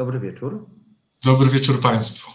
[0.00, 0.66] Dobry wieczór.
[1.24, 2.30] Dobry wieczór Państwu.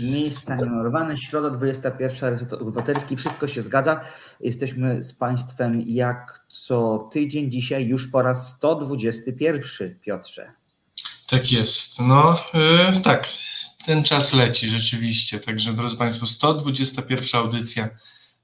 [0.00, 4.00] Miejsca nienormowane, środa 21, Reset Obywatelski, wszystko się zgadza.
[4.40, 10.52] Jesteśmy z Państwem jak co tydzień, dzisiaj już po raz 121, Piotrze.
[11.26, 13.28] Tak jest, no yy, tak,
[13.86, 17.88] ten czas leci rzeczywiście, także drodzy Państwo, 121 audycja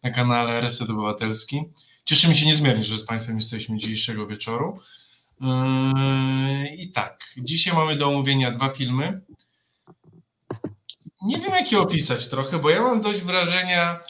[0.03, 1.63] na kanale Reset Obywatelski.
[2.05, 4.81] Cieszymy się niezmiernie, że z Państwem jesteśmy dzisiejszego wieczoru.
[5.41, 9.21] Yy, I tak, dzisiaj mamy do omówienia dwa filmy.
[11.23, 14.01] Nie wiem, jak je opisać trochę, bo ja mam dość wrażenia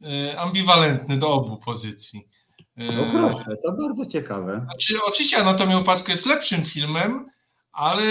[0.00, 2.28] yy, ambiwalentne do obu pozycji.
[2.76, 4.60] Yy, no proszę, to bardzo ciekawe.
[4.64, 7.30] Znaczy, oczywiście Anatomia Upadku jest lepszym filmem,
[7.72, 8.02] ale,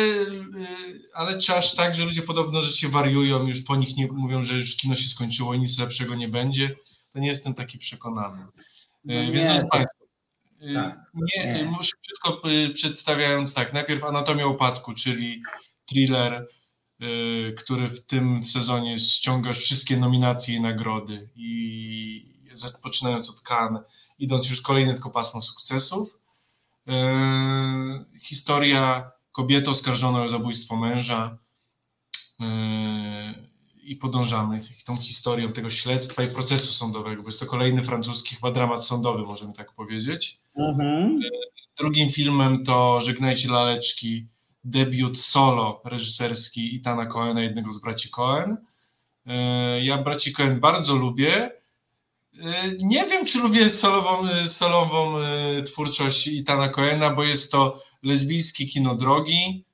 [1.14, 4.44] ale czy aż tak, że ludzie podobno, że się wariują, już po nich nie mówią,
[4.44, 6.76] że już kino się skończyło i nic lepszego nie będzie,
[7.14, 8.46] to nie jestem taki przekonany.
[9.06, 10.06] No Więc nie, drodzy Państwo,
[10.76, 12.42] tak, nie, nie, muszę szybko
[12.74, 15.42] przedstawiając tak, najpierw Anatomia Upadku, czyli
[15.86, 16.48] thriller,
[17.02, 22.42] y, który w tym sezonie ściąga wszystkie nominacje i nagrody i
[22.84, 23.82] poczynając od Cannes,
[24.20, 26.20] idąc już kolejne tylko pasmo sukcesów.
[26.88, 26.92] Y,
[28.20, 31.38] historia kobiety oskarżonej o zabójstwo męża
[32.42, 33.51] y,
[33.84, 38.52] i podążamy tą historią tego śledztwa i procesu sądowego, bo jest to kolejny francuski chyba
[38.52, 40.40] dramat sądowy, możemy tak powiedzieć.
[40.58, 41.20] Mhm.
[41.78, 44.26] Drugim filmem to Żegnajcie laleczki,
[44.64, 48.58] debiut solo reżyserski Itana Coena, jednego z braci Coen.
[49.26, 51.52] E, ja braci Coen bardzo lubię.
[52.40, 58.66] E, nie wiem, czy lubię solową, solową e, twórczość Itana Coena, bo jest to lesbijskie
[58.66, 59.66] kino drogi.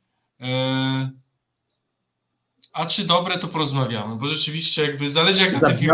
[2.77, 5.87] A czy dobre, to porozmawiamy, bo rzeczywiście jakby zależy jak na takie,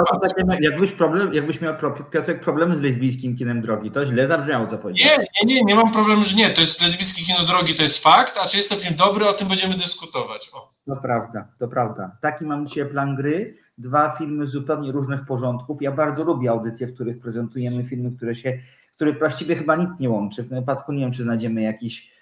[0.59, 1.73] jakbyś, problem, jakbyś miał
[2.11, 5.17] Piotrek problemy z lesbijskim kinem drogi, to źle zabrzmiało, co powiedziałeś.
[5.17, 8.03] Nie, nie, nie, nie mam problemu, że nie, to jest lesbijskie kino drogi, to jest
[8.03, 10.49] fakt, a czy jest to film dobry, o tym będziemy dyskutować.
[10.53, 10.73] O.
[10.87, 12.17] To prawda, to prawda.
[12.21, 15.81] Taki mam dzisiaj plan gry, dwa filmy zupełnie różnych porządków.
[15.81, 18.59] Ja bardzo lubię audycje, w których prezentujemy filmy, które się,
[18.95, 20.43] które właściwie chyba nic nie łączy.
[20.43, 22.12] W tym wypadku nie wiem, czy znajdziemy jakiś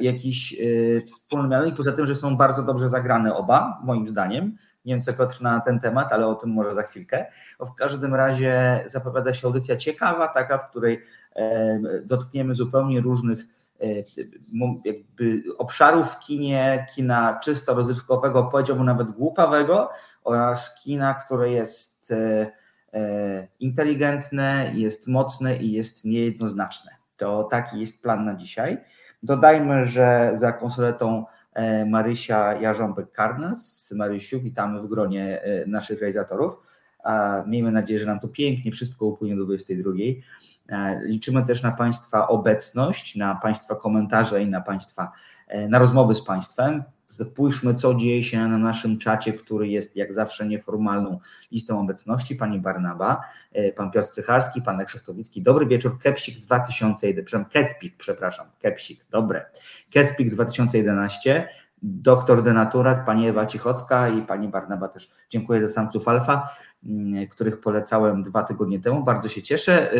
[0.00, 0.56] jakiś e,
[1.06, 4.56] wspólny mianownik, poza tym, że są bardzo dobrze zagrane oba, moim zdaniem.
[4.84, 7.26] Nie wiem, co Piotr na ten temat, ale o tym może za chwilkę.
[7.60, 11.02] W każdym razie zapowiada się audycja ciekawa, taka, w której
[11.36, 13.44] e, dotkniemy zupełnie różnych
[14.84, 19.90] jakby obszarów w kinie, kina czysto rozrywkowego, powiedziałbym nawet głupawego
[20.24, 22.12] oraz kina, które jest
[23.60, 26.90] inteligentne, jest mocne i jest niejednoznaczne.
[27.16, 28.78] To taki jest plan na dzisiaj.
[29.24, 31.24] Dodajmy, że za konsoletą
[31.54, 33.92] e, Marysia Jarząbek-Karnas.
[33.94, 36.54] Marysiu, witamy w gronie e, naszych realizatorów.
[37.46, 39.90] Miejmy nadzieję, że nam to pięknie wszystko upłynie do 22.
[40.68, 45.12] E, liczymy też na Państwa obecność, na Państwa komentarze i na Państwa,
[45.68, 46.82] na rozmowy z Państwem.
[47.14, 51.18] Spójrzmy, co dzieje się na naszym czacie, który jest jak zawsze nieformalną
[51.52, 52.36] listą obecności.
[52.36, 53.20] Pani Barnaba,
[53.52, 55.42] e, pan Piotr Cycharski, pan Krzestowicki.
[55.42, 59.46] Dobry wieczór, Kepsik 2001, przepraszam, Kespik, przepraszam, Kepsik, dobre.
[59.90, 61.48] Kespik 2011,
[61.82, 65.10] doktor denaturat, pani Ewa Cichocka i pani Barnaba też.
[65.30, 66.48] Dziękuję za samców alfa,
[66.84, 69.04] mm, których polecałem dwa tygodnie temu.
[69.04, 69.92] Bardzo się cieszę.
[69.92, 69.96] E,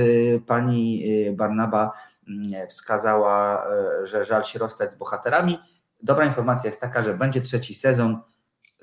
[0.47, 1.93] pani e, Barnaba
[2.29, 3.67] mm, wskazała,
[4.03, 5.59] że żal się rozstać z bohaterami
[6.05, 8.19] dobra informacja jest taka, że będzie trzeci sezon.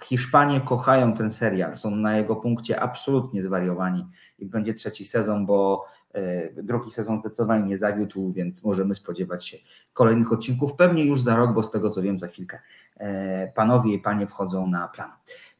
[0.04, 4.08] Hiszpanie kochają ten serial, są na jego punkcie absolutnie zwariowani
[4.40, 9.58] i będzie trzeci sezon, bo e, drugi sezon zdecydowanie nie zawiódł, więc możemy spodziewać się
[9.94, 12.60] kolejnych odcinków, pewnie już za rok, bo z tego co wiem za chwilkę
[12.98, 15.12] e, panowie i panie wchodzą na plan.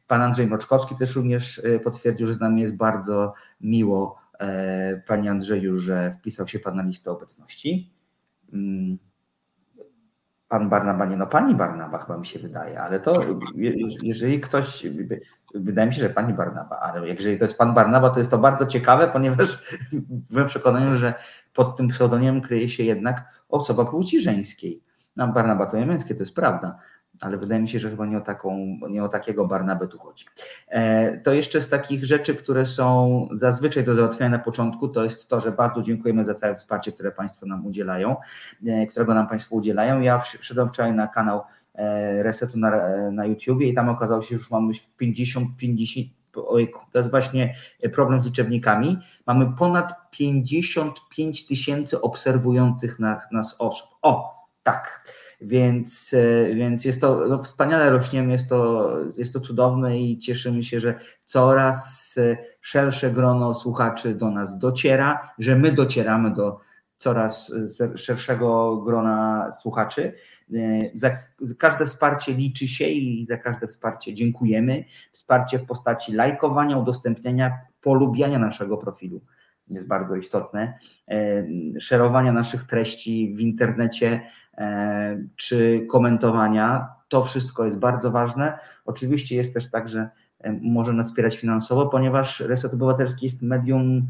[0.06, 4.22] Pan Andrzej Mroczkowski też również e, potwierdził, że z nami jest bardzo miło,
[5.06, 7.92] panie Andrzeju, że wpisał się pan na listę obecności.
[10.52, 13.20] Pan Barnaba, nie no pani Barnaba chyba mi się wydaje, ale to
[14.02, 14.86] jeżeli ktoś,
[15.54, 18.38] wydaje mi się, że pani Barnaba, ale jeżeli to jest pan Barnaba, to jest to
[18.38, 19.62] bardzo ciekawe, ponieważ
[20.30, 21.14] byłem przekonany, że
[21.54, 24.82] pod tym pseudonimem kryje się jednak osoba płci żeńskiej.
[25.16, 26.78] No Barnaba to nie męskie, to jest prawda,
[27.22, 30.24] ale wydaje mi się, że chyba nie o, taką, nie o takiego Barnabę tu chodzi.
[30.68, 35.28] E, to jeszcze z takich rzeczy, które są zazwyczaj do załatwienia na początku, to jest
[35.28, 38.16] to, że bardzo dziękujemy za całe wsparcie, które Państwo nam udzielają,
[38.66, 40.00] e, którego nam Państwo udzielają.
[40.00, 41.42] Ja wszedłem wczoraj na kanał
[41.74, 42.70] e, Resetu na,
[43.10, 46.08] na YouTubie i tam okazało się, że już mamy 50, 50
[46.46, 47.54] ojku, to jest właśnie
[47.92, 48.98] problem z liczebnikami.
[49.26, 52.98] Mamy ponad 55 tysięcy obserwujących
[53.32, 53.88] nas osób.
[54.02, 55.12] O, tak.
[55.44, 60.62] Więc, e, więc jest to no, wspaniale rośniemy, jest to, jest to cudowne i cieszymy
[60.62, 66.58] się, że coraz e, szersze grono słuchaczy do nas dociera, że my docieramy do
[66.96, 70.14] coraz e, szerszego grona słuchaczy.
[70.94, 71.10] Za
[71.58, 74.84] każde wsparcie liczy się i za każde wsparcie dziękujemy.
[75.12, 79.20] Wsparcie w postaci lajkowania, udostępniania, polubiania naszego profilu
[79.68, 80.78] jest bardzo istotne.
[81.78, 84.20] Szerowania naszych treści w internecie
[85.36, 88.58] czy komentowania, to wszystko jest bardzo ważne.
[88.84, 90.08] Oczywiście jest też tak, że
[90.62, 94.08] może nas wspierać finansowo, ponieważ Reset Obywatelski jest medium,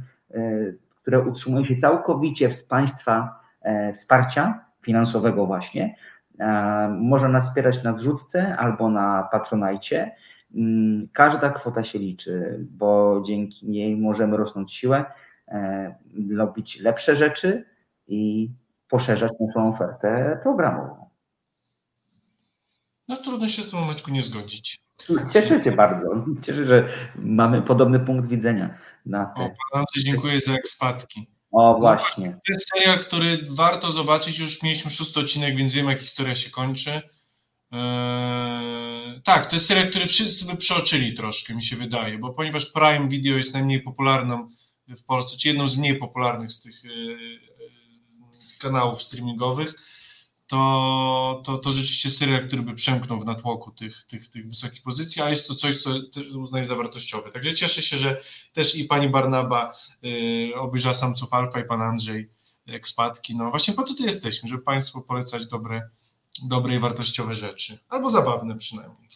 [1.03, 5.97] które utrzymuje się całkowicie z państwa e, wsparcia finansowego właśnie.
[6.39, 10.13] E, może nas wspierać na zrzutce albo na patronajcie.
[10.55, 15.05] Mm, każda kwota się liczy, bo dzięki niej możemy rosnąć siłę,
[15.49, 15.95] e,
[16.37, 17.65] robić lepsze rzeczy
[18.07, 18.51] i
[18.93, 21.11] poszerzać naszą ofertę programową.
[23.09, 24.83] No trudno się z tym Maćku nie zgodzić.
[25.33, 26.25] Cieszę się bardzo.
[26.43, 29.43] Cieszę, że mamy podobny punkt widzenia na te.
[29.43, 31.29] O, Andrzej, dziękuję za ekspatki.
[31.53, 32.27] O, właśnie.
[32.27, 34.39] No, to jest serial, który warto zobaczyć.
[34.39, 37.03] Już mieliśmy szósty odcinek, więc wiemy, jak historia się kończy.
[37.71, 42.67] Eee, tak, to jest serial, który wszyscy by przeoczyli troszkę, mi się wydaje, bo ponieważ
[42.67, 44.49] Prime Video jest najmniej popularną
[44.89, 47.82] w Polsce, czy jedną z mniej popularnych z tych e, e, z
[48.59, 49.75] kanałów streamingowych,
[50.47, 55.23] to, to, to rzeczywiście serial, który by przemknął w natłoku tych, tych, tych wysokich pozycji,
[55.23, 55.91] a jest to coś, co
[56.39, 57.31] uznaję za wartościowe.
[57.31, 58.21] Także cieszę się, że
[58.53, 59.73] też i pani Barnaba
[60.05, 62.31] y, obejrzała Samców Alfa i pan Andrzej
[62.67, 63.37] ekspatki.
[63.37, 65.89] No właśnie po to tu jesteśmy, żeby Państwu polecać dobre,
[66.49, 69.09] dobre i wartościowe rzeczy, albo zabawne przynajmniej.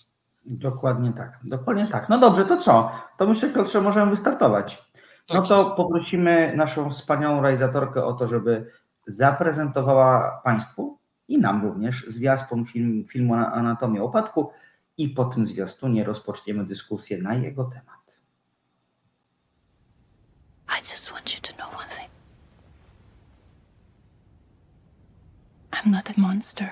[0.44, 2.09] Dokładnie tak, dokładnie tak.
[2.09, 2.93] No dobrze, to co?
[3.19, 4.87] To myślę, Piotrze, możemy wystartować.
[5.29, 5.75] No tak to jest.
[5.75, 8.73] poprosimy naszą wspaniałą realizatorkę o to, żeby
[9.06, 10.99] zaprezentowała Państwu
[11.29, 14.50] i nam również zwiastun film, filmu Anatomia Upadku
[14.99, 18.20] i po tym zwiastunie rozpoczniemy dyskusję na jego temat.
[20.69, 22.11] I just want you to know one thing.
[25.73, 26.70] I'm not a monster.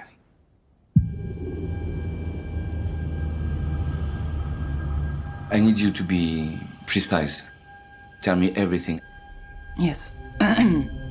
[5.52, 7.42] I need you to be precise.
[8.22, 9.00] Tell me everything.
[9.78, 10.10] Yes.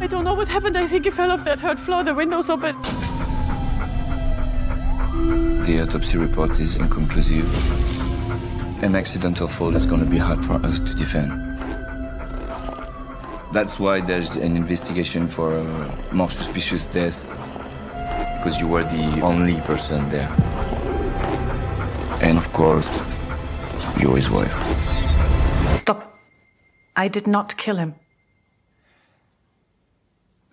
[0.00, 0.76] I don't know what happened.
[0.76, 2.04] I think he fell off that third floor.
[2.04, 2.76] The window's open.
[5.64, 7.48] The autopsy report is inconclusive.
[8.82, 11.32] An accidental fall is going to be hard for us to defend.
[13.52, 15.64] That's why there's an investigation for a
[16.12, 17.24] more suspicious death.
[18.36, 20.30] Because you were the only person there.
[22.20, 22.88] And of course,
[24.00, 24.52] you're his wife.
[25.80, 26.18] Stop.
[26.96, 27.94] I did not kill him.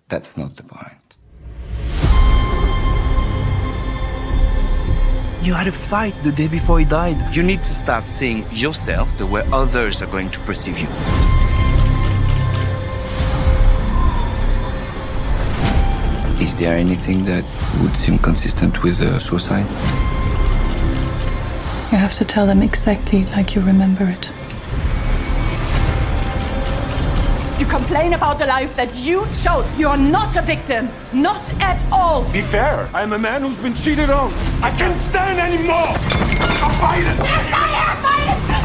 [0.08, 1.06] That's not the point.
[5.42, 7.36] You had a fight the day before he died.
[7.36, 10.88] You need to start seeing yourself the way others are going to perceive you.
[16.40, 17.44] Is there anything that
[17.80, 20.15] would seem consistent with a suicide?
[21.92, 24.28] You have to tell them exactly like you remember it.
[27.60, 29.70] You complain about the life that you chose.
[29.78, 30.88] You're not a victim.
[31.12, 32.24] Not at all.
[32.32, 32.90] Be fair.
[32.92, 34.32] I'm a man who's been cheated on.
[34.62, 35.94] I can't stand anymore.
[36.60, 38.55] I'm fighting.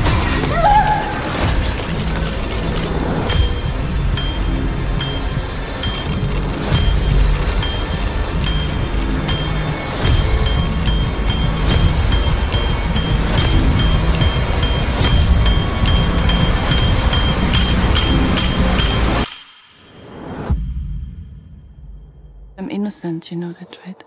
[23.03, 24.03] Innocent, you know that, right?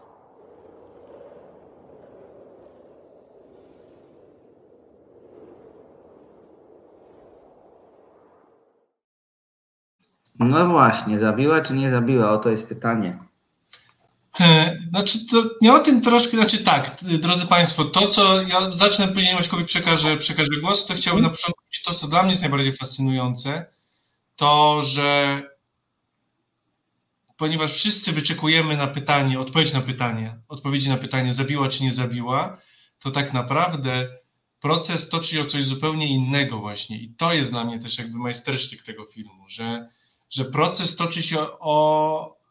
[10.39, 12.31] No właśnie, zabiła czy nie zabiła?
[12.31, 13.19] Oto jest pytanie.
[14.89, 19.35] Znaczy, to nie o tym troszkę, znaczy tak, drodzy Państwo, to co ja zacznę, później
[19.35, 23.67] Maćkowi przekażę, przekażę głos, to chciałbym na początku to, co dla mnie jest najbardziej fascynujące,
[24.37, 25.43] to, że
[27.37, 32.59] ponieważ wszyscy wyczekujemy na pytanie, odpowiedź na pytanie, odpowiedzi na pytanie, zabiła czy nie zabiła,
[32.99, 34.09] to tak naprawdę
[34.61, 36.99] proces toczy o coś zupełnie innego właśnie.
[36.99, 39.89] I to jest dla mnie też jakby majstersztyk tego filmu, że,
[40.31, 42.45] że proces toczy się o.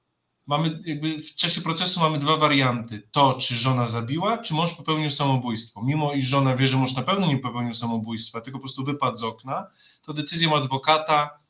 [0.48, 3.08] Mamy jakby w czasie procesu mamy dwa warianty.
[3.12, 5.84] To, czy żona zabiła, czy mąż popełnił samobójstwo.
[5.84, 9.18] Mimo iż żona wie, że mąż na pewno nie popełnił samobójstwa, tylko po prostu wypadł
[9.18, 9.68] z okna,
[10.02, 11.43] to decyzją adwokata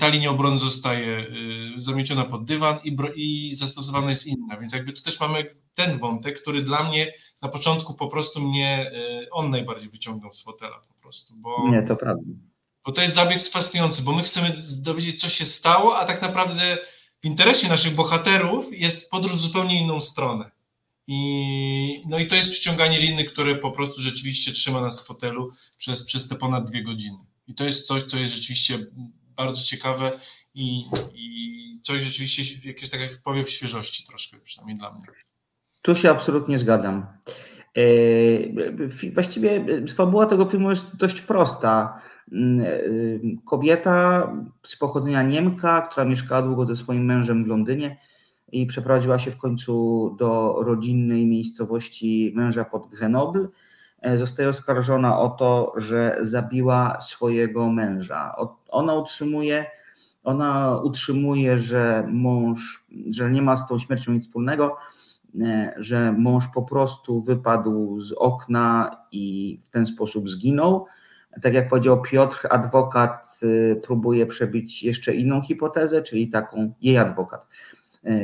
[0.00, 4.56] ta linia obrony zostaje y, zamieciona pod dywan i, i zastosowana jest inna.
[4.56, 8.90] Więc jakby tu też mamy ten wątek, który dla mnie na początku po prostu mnie,
[9.22, 11.34] y, on najbardziej wyciągnął z fotela po prostu.
[11.36, 12.22] Bo, nie, to prawda.
[12.86, 16.78] Bo to jest zabieg fascynujący, bo my chcemy dowiedzieć, co się stało, a tak naprawdę
[17.22, 20.50] w interesie naszych bohaterów jest podróż w zupełnie inną stronę.
[21.06, 25.52] I, no i to jest przyciąganie liny, które po prostu rzeczywiście trzyma nas w fotelu
[25.78, 27.18] przez, przez te ponad dwie godziny.
[27.46, 28.86] I to jest coś, co jest rzeczywiście
[29.36, 30.12] bardzo ciekawe
[30.54, 30.84] i,
[31.14, 35.06] i coś rzeczywiście, jakieś tak jak powiem, świeżości troszkę, przynajmniej dla mnie.
[35.82, 37.06] Tu się absolutnie zgadzam.
[37.76, 39.64] E, właściwie
[39.96, 42.02] fabuła tego filmu jest dość prosta.
[42.32, 42.68] Mm, e,
[43.44, 47.98] kobieta z pochodzenia Niemka, która mieszkała długo ze swoim mężem w Londynie
[48.52, 53.48] i przeprowadziła się w końcu do rodzinnej miejscowości męża pod Grenoble.
[54.02, 58.34] E, zostaje oskarżona o to, że zabiła swojego męża.
[58.68, 59.66] Ona utrzymuje,
[60.24, 64.76] ona utrzymuje, że mąż, że nie ma z tą śmiercią nic wspólnego,
[65.40, 70.86] e, że mąż po prostu wypadł z okna i w ten sposób zginął.
[71.42, 77.46] Tak jak powiedział Piotr, adwokat e, próbuje przebić jeszcze inną hipotezę, czyli taką, jej adwokat,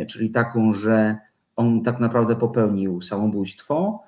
[0.09, 1.17] czyli taką, że
[1.57, 4.08] on tak naprawdę popełnił samobójstwo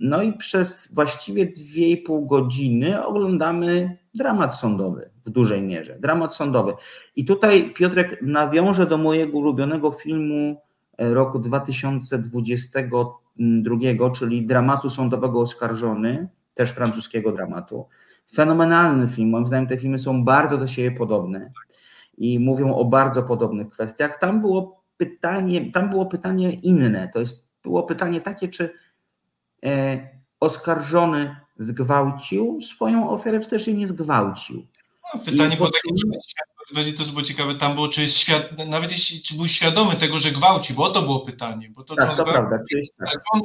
[0.00, 5.96] no i przez właściwie 2,5 godziny oglądamy dramat sądowy w dużej mierze.
[6.00, 6.72] Dramat sądowy.
[7.16, 10.60] I tutaj Piotrek nawiąże do mojego ulubionego filmu
[10.98, 17.86] e, roku 2022, czyli dramatu sądowego Oskarżony, też francuskiego dramatu.
[18.34, 19.30] Fenomenalny film.
[19.30, 21.52] Moim zdaniem te filmy są bardzo do siebie podobne
[22.18, 24.18] i mówią o bardzo podobnych kwestiach.
[24.18, 27.10] Tam było pytanie, tam było pytanie inne.
[27.12, 28.85] To jest było pytanie takie, czy
[30.40, 34.66] oskarżony zgwałcił swoją ofiarę, czy też jej nie zgwałcił.
[35.14, 38.42] No, pytanie było takie, to było ciekawe, tam było, czy jest świad...
[38.68, 41.70] nawet jeśli, czy był świadomy tego, że gwałci, bo to było pytanie.
[41.70, 42.32] Bo to, tak, to zgwałci...
[42.32, 42.58] prawda.
[42.70, 43.22] Czy, jest tak.
[43.32, 43.40] On,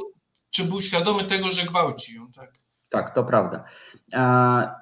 [0.50, 2.52] czy był świadomy tego, że gwałci ją, tak?
[2.88, 3.64] Tak, to prawda.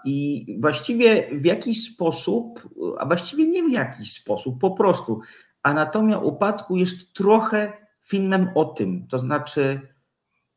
[0.05, 2.69] I właściwie w jakiś sposób,
[2.99, 5.21] a właściwie nie w jakiś sposób, po prostu
[5.63, 9.81] Anatomia Upadku jest trochę filmem o tym, to znaczy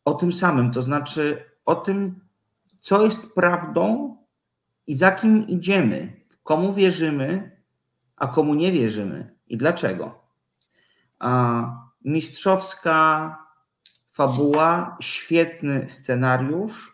[0.05, 2.19] o tym samym, to znaczy o tym,
[2.81, 4.17] co jest prawdą
[4.87, 7.57] i za kim idziemy, komu wierzymy,
[8.15, 10.23] a komu nie wierzymy i dlaczego.
[11.19, 11.63] A
[12.05, 13.37] mistrzowska
[14.11, 16.93] fabuła, świetny scenariusz.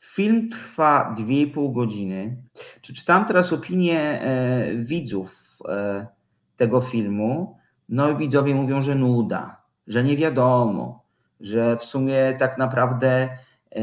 [0.00, 2.42] Film trwa 2,5 godziny.
[2.82, 6.06] Czytam teraz opinię e, widzów e,
[6.56, 7.58] tego filmu.
[7.88, 11.05] No i widzowie mówią, że nuda, że nie wiadomo,
[11.40, 13.38] że w sumie tak naprawdę
[13.72, 13.80] e,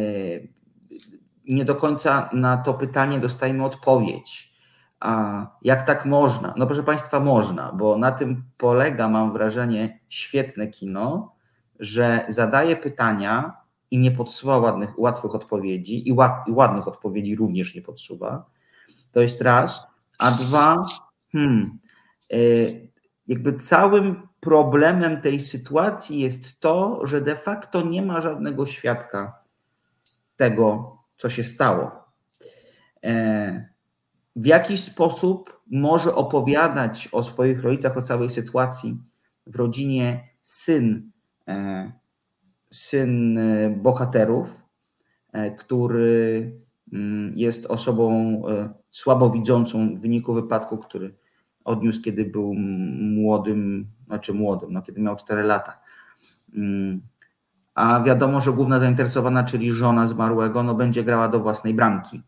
[1.48, 4.54] nie do końca na to pytanie dostajemy odpowiedź.
[5.00, 6.54] A jak tak można?
[6.58, 11.36] No proszę Państwa, można, bo na tym polega, mam wrażenie, świetne kino,
[11.80, 13.58] że zadaje pytania
[13.92, 18.46] i nie podsuwa ładnych, łatwych odpowiedzi, i, ład, i ładnych odpowiedzi również nie podsuwa.
[19.12, 19.88] To jest raz.
[20.20, 20.86] A dwa,
[21.32, 21.78] hmm,
[22.32, 22.38] e,
[23.28, 29.44] jakby całym problemem tej sytuacji jest to, że de facto nie ma żadnego świadka
[30.36, 31.92] tego, co się stało.
[33.04, 33.74] E,
[34.36, 38.98] w jakiś sposób może opowiadać o swoich rodzicach, o całej sytuacji
[39.48, 41.12] w rodzinie syn,
[41.48, 41.92] e,
[42.72, 43.40] syn
[43.78, 44.62] bohaterów,
[45.32, 46.52] e, który
[46.94, 48.42] mm, jest osobą
[48.90, 51.23] słabowidzącą w wyniku wypadku, który
[51.66, 52.54] odniósł, kiedy był
[53.00, 55.80] młodym, znaczy młodym, no kiedy miał 4 lata.
[56.56, 57.02] Mm.
[57.76, 62.24] A wiadomo, że główna zainteresowana, czyli żona zmarłego, no będzie grała do własnej bramki.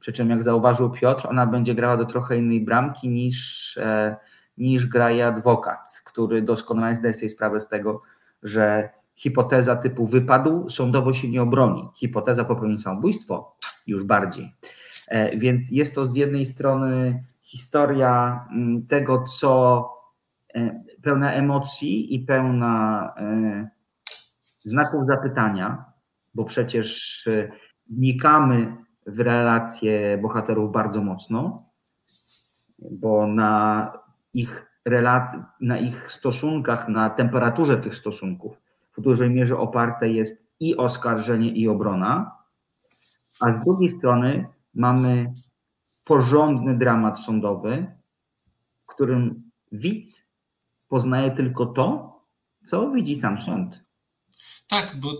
[0.00, 4.16] Przy czym, jak zauważył Piotr, ona będzie grała do trochę innej bramki niż, e,
[4.58, 8.02] niż gra jej adwokat, który doskonale zdaje sobie sprawę z tego,
[8.42, 11.88] że hipoteza typu wypadł sądowo się nie obroni.
[11.94, 14.54] Hipoteza popełnienia samobójstwo już bardziej.
[15.08, 19.90] E, więc jest to z jednej strony historia mm, tego, co
[20.54, 23.68] e, pełna emocji i pełna e,
[24.64, 25.84] znaków zapytania,
[26.34, 27.52] bo przecież e,
[27.90, 31.68] wnikamy w relacje bohaterów bardzo mocno,
[32.78, 33.92] bo na
[34.34, 38.56] ich, relat- na ich stosunkach, na temperaturze tych stosunków
[38.98, 42.36] w dużej mierze oparte jest i oskarżenie, i obrona,
[43.40, 45.34] a z drugiej strony mamy
[46.04, 47.86] porządny dramat sądowy,
[48.82, 50.26] w którym widz
[50.88, 52.12] poznaje tylko to,
[52.66, 53.84] co widzi sam sąd.
[54.68, 55.12] Tak, bo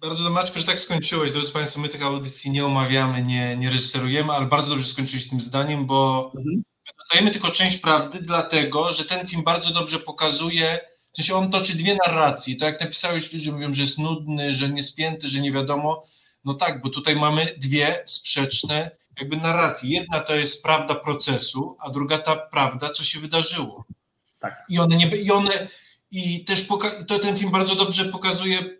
[0.00, 1.32] bardzo dobrze, że tak skończyłeś.
[1.32, 5.40] Drodzy Państwo, my tych audycji nie omawiamy, nie, nie reżyserujemy, ale bardzo dobrze skończyłeś tym
[5.40, 6.62] zdaniem, bo mhm.
[6.98, 10.80] dostajemy tylko część prawdy, dlatego że ten film bardzo dobrze pokazuje,
[11.12, 12.56] w sensie on toczy dwie narracje.
[12.56, 16.02] To jak napisałeś, ludzie mówią, że jest nudny, że niespięty, że nie wiadomo.
[16.44, 19.90] No tak, bo tutaj mamy dwie sprzeczne jakby narracji.
[19.90, 23.84] Jedna to jest prawda procesu, a druga ta prawda, co się wydarzyło.
[24.38, 24.64] Tak.
[24.68, 25.68] I one nie i one
[26.10, 26.66] i też
[27.08, 28.76] to ten film bardzo dobrze pokazuje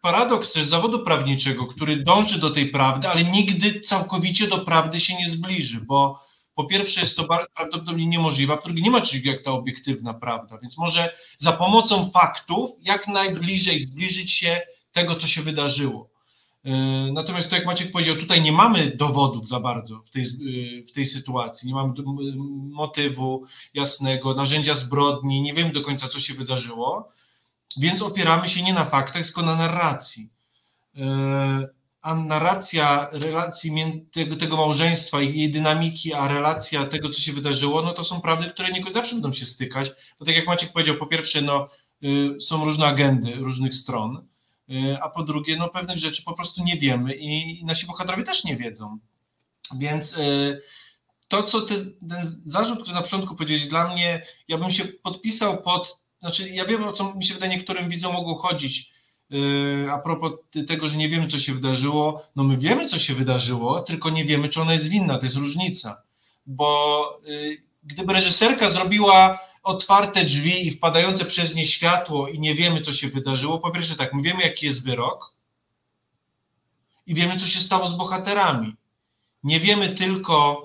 [0.00, 5.16] paradoks też zawodu prawniczego, który dąży do tej prawdy, ale nigdy całkowicie do prawdy się
[5.16, 6.20] nie zbliży, bo
[6.54, 10.14] po pierwsze jest to prawdopodobnie niemożliwe, a po drugie nie ma czegoś jak ta obiektywna
[10.14, 14.60] prawda, więc może za pomocą faktów jak najbliżej zbliżyć się
[14.92, 16.13] tego, co się wydarzyło.
[16.64, 20.86] Yy, natomiast to jak Maciek powiedział, tutaj nie mamy dowodów za bardzo w tej, yy,
[20.86, 21.92] w tej sytuacji, nie mamy
[22.70, 23.44] motywu
[23.74, 27.08] jasnego, narzędzia zbrodni, nie wiemy do końca, co się wydarzyło,
[27.76, 30.30] więc opieramy się nie na faktach, tylko na narracji.
[30.94, 31.04] Yy,
[32.02, 33.72] a narracja relacji
[34.12, 38.20] tego, tego małżeństwa i jej dynamiki, a relacja tego, co się wydarzyło, no to są
[38.20, 39.90] prawdy, które nie zawsze będą się stykać.
[40.18, 41.68] Bo tak jak Maciek powiedział, po pierwsze, no,
[42.40, 44.33] są różne agendy różnych stron, Y,
[45.00, 48.56] a po drugie, no pewnych rzeczy po prostu nie wiemy i nasi bohaterowie też nie
[48.56, 48.98] wiedzą.
[49.78, 50.60] Więc y,
[51.28, 51.74] to, co ty,
[52.08, 56.64] ten zarzut, który na początku powiedziałeś, dla mnie, ja bym się podpisał pod, znaczy ja
[56.64, 58.92] wiem, o co mi się wydaje niektórym widzom mogło chodzić,
[59.32, 60.32] y, a propos
[60.68, 64.24] tego, że nie wiemy, co się wydarzyło, no my wiemy, co się wydarzyło, tylko nie
[64.24, 66.02] wiemy, czy ona jest winna, to jest różnica,
[66.46, 67.20] bo
[67.84, 73.08] gdyby reżyserka zrobiła otwarte drzwi i wpadające przez nie światło i nie wiemy, co się
[73.08, 73.58] wydarzyło.
[73.58, 75.34] Po pierwsze tak, my wiemy, jaki jest wyrok
[77.06, 78.76] i wiemy, co się stało z bohaterami.
[79.44, 80.62] Nie wiemy tylko,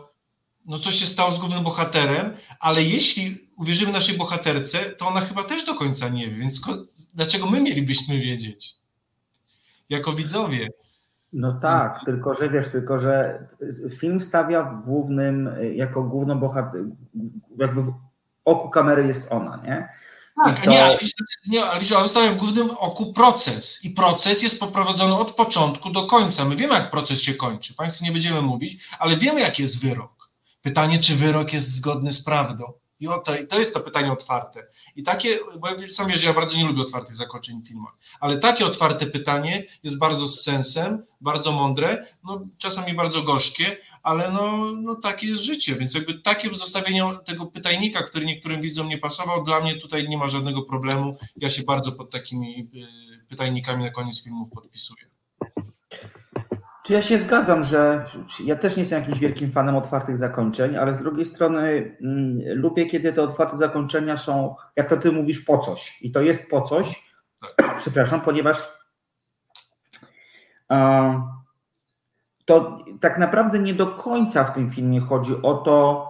[0.66, 5.44] no, co się stało z głównym bohaterem, ale jeśli uwierzymy naszej bohaterce, to ona chyba
[5.44, 6.62] też do końca nie wie, więc
[7.14, 8.76] dlaczego my mielibyśmy wiedzieć?
[9.90, 10.70] Jako widzowie.
[11.34, 13.48] No tak, tylko że wiesz, tylko że
[13.98, 16.84] film stawia w głównym, jako główną bohater,
[17.58, 17.82] jakby
[18.46, 19.90] oku kamery jest ona, nie?
[20.46, 20.70] Tak, to...
[20.70, 20.98] nie, ale,
[21.48, 26.06] nie, ale on stawia w głównym oku proces i proces jest poprowadzony od początku do
[26.06, 26.46] końca.
[26.46, 27.74] My wiemy, jak proces się kończy.
[27.74, 30.32] Państwu nie będziemy mówić, ale wiemy, jaki jest wyrok.
[30.62, 32.74] Pytanie, czy wyrok jest zgodny z prawdą.
[33.00, 34.68] I to, to jest to pytanie otwarte.
[34.96, 37.94] I takie, bo ja sam wiesz, że ja bardzo nie lubię otwartych zakończeń w filmach,
[38.20, 44.32] ale takie otwarte pytanie jest bardzo z sensem, bardzo mądre, no czasami bardzo gorzkie, ale
[44.32, 48.98] no, no takie jest życie, więc jakby takie zostawienie tego pytajnika, który niektórym widzom nie
[48.98, 51.18] pasował, dla mnie tutaj nie ma żadnego problemu.
[51.38, 52.70] Ja się bardzo pod takimi
[53.24, 55.06] y, pytajnikami na koniec filmów podpisuję.
[56.86, 58.06] Czy ja się zgadzam, że
[58.44, 62.86] ja też nie jestem jakimś wielkim fanem otwartych zakończeń, ale z drugiej strony mm, lubię,
[62.86, 66.02] kiedy te otwarte zakończenia są, jak to ty mówisz, po coś.
[66.02, 67.14] I to jest po coś,
[67.58, 67.78] tak.
[67.80, 68.68] przepraszam, ponieważ
[72.50, 76.08] to tak naprawdę nie do końca w tym filmie chodzi o to,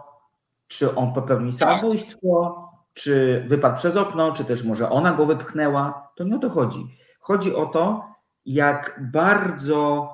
[0.67, 1.59] czy on popełnił tak.
[1.59, 6.11] samobójstwo, czy wypadł przez okno, czy też może ona go wypchnęła.
[6.15, 6.97] To nie o to chodzi.
[7.19, 8.05] Chodzi o to,
[8.45, 10.09] jak bardzo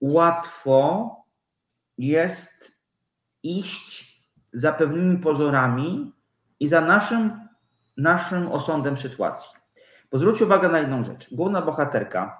[0.00, 1.10] łatwo
[1.98, 2.72] jest
[3.42, 4.20] iść
[4.52, 6.12] za pewnymi pozorami
[6.60, 7.48] i za naszym,
[7.96, 9.50] naszym osądem sytuacji.
[10.12, 11.34] Bo zwróć uwagę na jedną rzecz.
[11.34, 12.39] Główna bohaterka,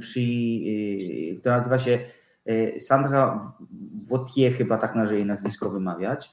[0.00, 1.98] przy, y, która nazywa się
[2.48, 3.52] y, Sandra
[4.10, 6.30] Wautier, chyba tak należy jej nazwisko wymawiać,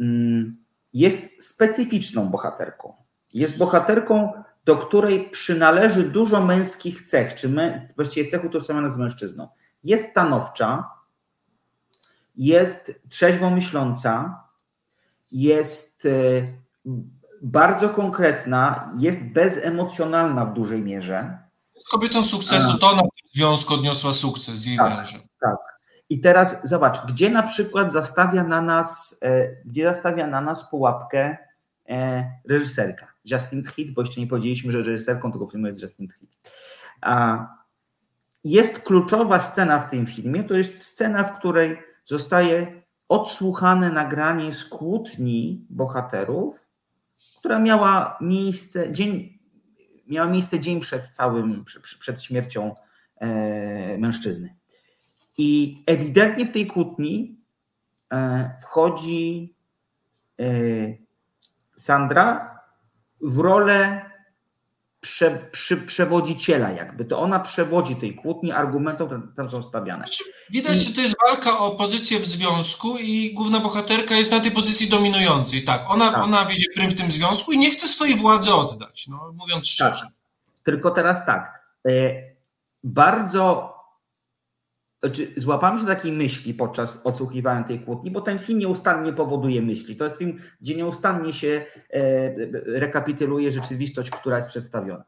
[0.00, 0.56] mm,
[0.92, 2.92] jest specyficzną bohaterką.
[3.34, 4.32] Jest bohaterką,
[4.64, 9.48] do której przynależy dużo męskich cech, czy my, właściwie cech utożsamiane z mężczyzną.
[9.84, 10.90] Jest stanowcza,
[12.36, 14.40] jest trzeźwo myśląca,
[15.32, 16.44] jest y,
[17.42, 21.38] bardzo konkretna, jest bezemocjonalna w dużej mierze.
[21.76, 25.20] Jest kobietą sukcesu, to ona w związku odniosła sukces z jej tak, mężem.
[25.40, 25.76] Tak.
[26.10, 31.36] I teraz zobacz, gdzie na przykład zastawia na nas, e, gdzie zastawia na nas pułapkę
[31.88, 36.52] e, reżyserka Justin Tweet, bo jeszcze nie powiedzieliśmy, że reżyserką tego filmu jest Justin Tweet.
[37.00, 37.46] A
[38.44, 44.64] jest kluczowa scena w tym filmie, to jest scena, w której zostaje odsłuchane nagranie z
[44.64, 46.66] kłótni bohaterów,
[47.38, 49.35] która miała miejsce dzień,
[50.06, 51.64] miała miejsce dzień przed całym,
[51.98, 52.74] przed śmiercią
[53.16, 54.54] e, mężczyzny.
[55.38, 57.40] I ewidentnie w tej kłótni
[58.12, 59.54] e, wchodzi
[60.40, 60.44] e,
[61.76, 62.60] Sandra
[63.20, 64.10] w rolę
[65.06, 67.04] prze, przy, przewodziciela jakby.
[67.04, 70.04] To ona przewodzi tej kłótni argumentów, które tam są stawiane.
[70.04, 70.80] Znaczy, widać, I...
[70.80, 74.88] że to jest walka o pozycję w związku i główna bohaterka jest na tej pozycji
[74.88, 75.64] dominującej.
[75.64, 76.22] Tak, ona, tak.
[76.22, 80.00] ona wiedzie prym w tym związku i nie chce swojej władzy oddać, no, mówiąc szczerze.
[80.00, 80.12] Tak.
[80.64, 81.90] Tylko teraz tak, e,
[82.84, 83.75] bardzo
[85.06, 89.96] znaczy, złapałem się takiej myśli podczas odsłuchiwania tej kłótni, bo ten film nieustannie powoduje myśli.
[89.96, 92.00] To jest film, gdzie nieustannie się e,
[92.80, 95.04] rekapituluje rzeczywistość, która jest przedstawiona.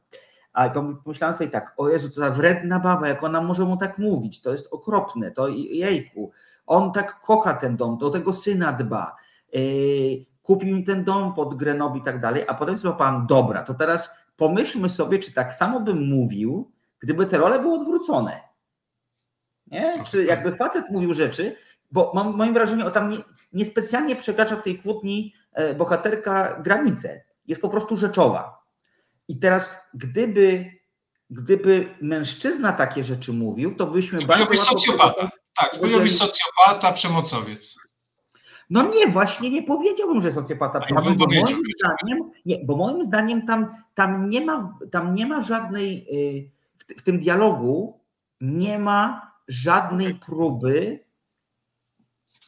[0.53, 0.71] A
[1.05, 4.41] pomyślałem sobie tak, o Jezu, co za wredna baba, jak ona może mu tak mówić,
[4.41, 6.31] to jest okropne, to jejku,
[6.67, 9.17] On tak kocha ten dom, do tego syna dba.
[9.53, 9.61] Yy,
[10.43, 14.11] kupił mi ten dom pod Grenoble i tak dalej, a potem złapałam, dobra, to teraz
[14.37, 18.48] pomyślmy sobie, czy tak samo bym mówił, gdyby te role były odwrócone.
[19.71, 20.05] Nie?
[20.11, 21.57] Czy jakby facet mówił rzeczy,
[21.91, 23.17] bo mam moim wrażeniem, o tam nie,
[23.53, 27.25] niespecjalnie przekracza w tej kłótni e, bohaterka granice.
[27.47, 28.65] Jest po prostu rzeczowa.
[29.29, 30.73] I teraz, gdyby,
[31.31, 34.45] gdyby mężczyzna takie rzeczy mówił, to byśmy bardzo.
[34.45, 35.31] Byłbyś socjopata.
[35.61, 37.77] Tak, byłbyś socjopata, przemocowiec.
[38.71, 43.47] No nie, właśnie nie powiedziałbym, że socjopata ja bo moim zdaniem, nie, bo moim zdaniem
[43.47, 48.01] tam, tam, nie, ma, tam nie ma żadnej, y, w, w tym dialogu
[48.41, 51.05] nie ma żadnej próby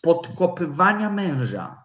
[0.02, 1.84] podkopywania męża.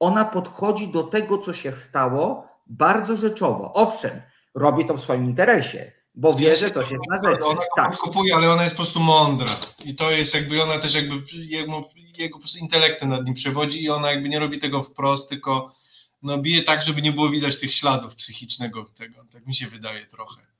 [0.00, 3.72] Ona podchodzi do tego, co się stało, bardzo rzeczowo.
[3.72, 4.22] Owszem,
[4.54, 7.44] robi to w swoim interesie, bo wie, że coś jest na rzeczy.
[7.44, 7.90] Ona tak.
[7.90, 9.56] podkopuje, ale ona jest po prostu mądra.
[9.84, 11.82] I to jest jakby, ona też jakby jego,
[12.18, 15.74] jego po prostu intelektem nad nim przewodzi i ona jakby nie robi tego wprost, tylko
[16.22, 19.24] no bije tak, żeby nie było widać tych śladów psychicznego tego.
[19.32, 20.55] Tak mi się wydaje trochę.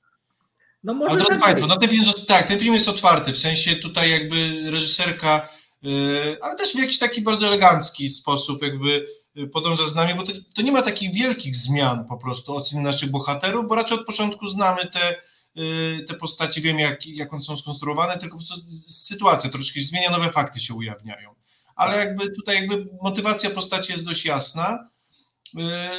[0.87, 3.37] No może Ale drodzy tak Państwo, no ten film, tak, ten film jest otwarty, w
[3.37, 5.49] sensie tutaj jakby reżyserka,
[5.81, 10.23] yy, ale też w jakiś taki bardzo elegancki sposób jakby yy, podąża z nami, bo
[10.23, 14.05] to, to nie ma takich wielkich zmian po prostu ocen naszych bohaterów, bo raczej od
[14.05, 15.21] początku znamy te,
[15.55, 19.87] yy, te postacie, wiemy jak, jak one są skonstruowane, tylko po prostu sytuacja troszeczkę się
[19.87, 21.35] zmienia, nowe fakty się ujawniają.
[21.75, 24.89] Ale jakby tutaj jakby motywacja postaci jest dość jasna,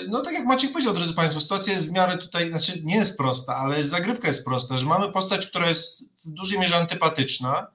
[0.08, 3.18] no tak jak Maciek powiedział, drodzy Państwo, sytuacja jest w miarę tutaj, znaczy nie jest
[3.18, 7.66] prosta, ale zagrywka jest prosta, że mamy postać, która jest w dużej mierze antypatyczna,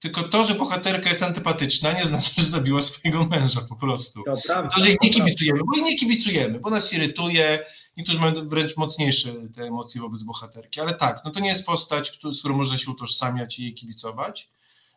[0.00, 4.22] tylko to, że bohaterka jest antypatyczna, nie znaczy, że zabiła swojego męża po prostu.
[4.22, 8.18] To, prawda, to że jej nie kibicujemy, bo jej nie kibicujemy, bo nas irytuje, niektórzy
[8.18, 12.38] mają wręcz mocniejsze te emocje wobec bohaterki, ale tak, no to nie jest postać, z
[12.38, 14.50] którą można się utożsamiać i jej kibicować,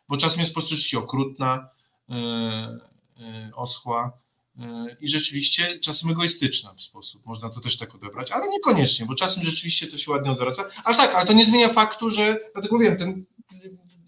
[0.08, 1.68] bo czasem jest postać okrutna,
[2.08, 2.16] yy,
[3.16, 4.12] yy, oschła,
[5.00, 9.42] i rzeczywiście czasem egoistyczna w sposób, można to też tak odebrać, ale niekoniecznie, bo czasem
[9.42, 10.64] rzeczywiście to się ładnie odwraca.
[10.84, 13.24] Ale tak, ale to nie zmienia faktu, że, dlatego mówiłem, ten,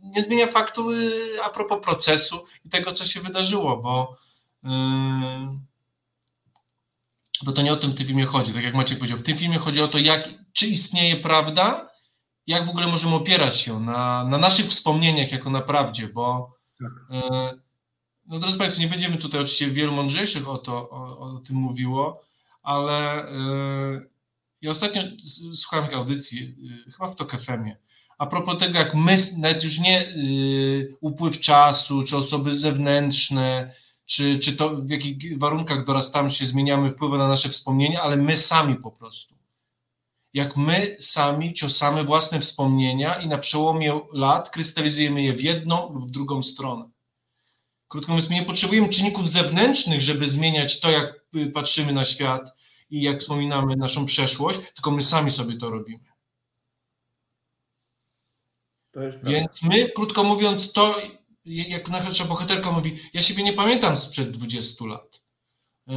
[0.02, 4.16] nie zmienia faktu y, a propos procesu i tego, co się wydarzyło, bo,
[4.62, 4.70] yy,
[7.44, 9.38] bo to nie o tym w tym filmie chodzi, tak jak Maciek powiedział, w tym
[9.38, 11.88] filmie chodzi o to, jak, czy istnieje prawda,
[12.46, 17.65] jak w ogóle możemy opierać się na, na naszych wspomnieniach jako na prawdzie, bo yy,
[18.28, 22.24] no drodzy Państwo, nie będziemy tutaj oczywiście wielu mądrzejszych o, to, o, o tym mówiło,
[22.62, 24.10] ale yy,
[24.62, 25.02] ja ostatnio
[25.54, 27.76] słuchałem audycji, yy, chyba w TOK FM-ie,
[28.18, 33.74] a propos tego, jak my, nawet już nie yy, upływ czasu, czy osoby zewnętrzne,
[34.06, 38.36] czy, czy to w jakich warunkach dorastamy, się zmieniamy, wpływa na nasze wspomnienia, ale my
[38.36, 39.34] sami po prostu.
[40.34, 46.08] Jak my sami ciosamy własne wspomnienia i na przełomie lat krystalizujemy je w jedną lub
[46.08, 46.90] w drugą stronę.
[47.88, 52.52] Krótko mówiąc, my nie potrzebujemy czynników zewnętrznych, żeby zmieniać to, jak patrzymy na świat
[52.90, 56.04] i jak wspominamy naszą przeszłość, tylko my sami sobie to robimy.
[58.92, 60.96] To Więc my, krótko mówiąc, to,
[61.44, 65.22] jak nasza bohaterka mówi, ja siebie nie pamiętam sprzed 20 lat.
[65.86, 65.94] Yy,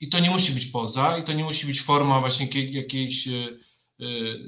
[0.00, 3.71] I to nie musi być poza, i to nie musi być forma właśnie jakiejś Y,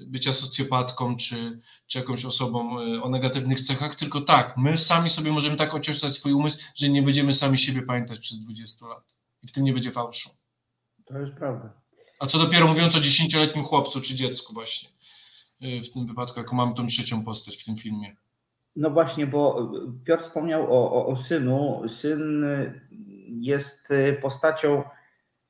[0.07, 5.33] bycia socjopatką czy, czy jakąś osobą y, o negatywnych cechach, tylko tak, my sami sobie
[5.33, 9.15] możemy tak ocieślać swój umysł, że nie będziemy sami siebie pamiętać przez 20 lat.
[9.43, 10.31] I w tym nie będzie fałszu.
[11.05, 11.73] To jest prawda.
[12.21, 14.89] A co dopiero mówiąc o 10-letnim chłopcu czy dziecku właśnie,
[15.63, 18.17] y, w tym wypadku, jako mamy tą trzecią postać w tym filmie.
[18.77, 19.73] No właśnie, bo
[20.05, 21.83] Piotr wspomniał o, o, o synu.
[21.87, 22.45] Syn
[23.29, 23.89] jest
[24.23, 24.83] postacią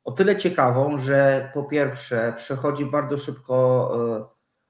[0.05, 3.91] o tyle ciekawą, że po pierwsze przechodzi bardzo szybko
[4.21, 4.25] e,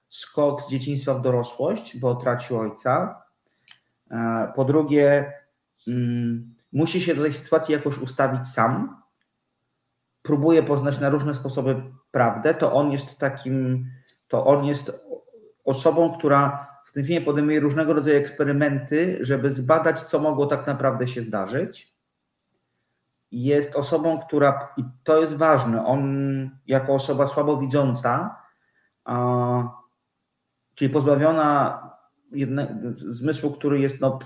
[0.09, 3.23] skok z dzieciństwa w dorosłość, bo traci ojca.
[4.11, 5.33] E, po drugie,
[5.89, 9.03] mm, musi się do tej sytuacji jakoś ustawić sam.
[10.23, 12.55] Próbuje poznać na różne sposoby prawdę.
[12.55, 13.87] To on jest takim,
[14.29, 14.93] to on jest
[15.65, 21.09] osobą, która w tym filmie podejmuje różnego rodzaju eksperymenty, żeby zbadać, co mogło tak naprawdę
[21.09, 21.94] się zdarzyć
[23.43, 28.37] jest osobą, która, i to jest ważne, on jako osoba słabowidząca,
[30.75, 31.81] czyli pozbawiona
[32.33, 34.19] jedne, zmysłu, który jest, no,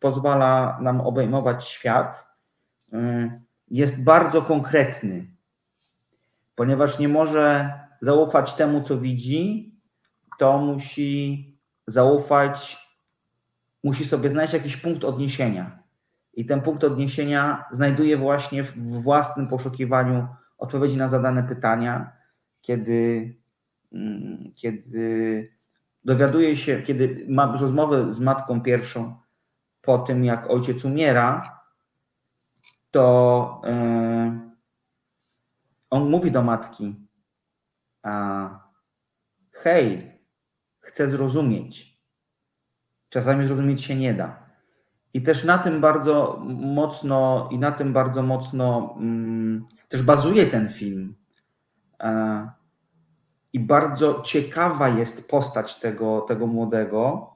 [0.00, 2.26] pozwala nam obejmować świat,
[2.92, 5.26] y, jest bardzo konkretny,
[6.54, 9.74] ponieważ nie może zaufać temu, co widzi,
[10.38, 12.78] to musi zaufać,
[13.84, 15.87] musi sobie znaleźć jakiś punkt odniesienia
[16.38, 22.12] i ten punkt odniesienia znajduje właśnie w własnym poszukiwaniu odpowiedzi na zadane pytania,
[22.60, 23.34] kiedy,
[23.92, 25.52] mm, kiedy
[26.04, 29.16] dowiaduje się, kiedy ma rozmowę z matką pierwszą,
[29.82, 31.42] po tym, jak ojciec umiera,
[32.90, 34.50] to e,
[35.90, 36.96] on mówi do matki:
[39.52, 39.98] Hej,
[40.80, 41.98] chcę zrozumieć.
[43.08, 44.47] Czasami zrozumieć się nie da.
[45.14, 50.68] I też na tym bardzo mocno, i na tym bardzo mocno mm, też bazuje ten
[50.68, 51.14] film.
[52.00, 52.50] E,
[53.52, 57.34] I bardzo ciekawa jest postać tego, tego młodego,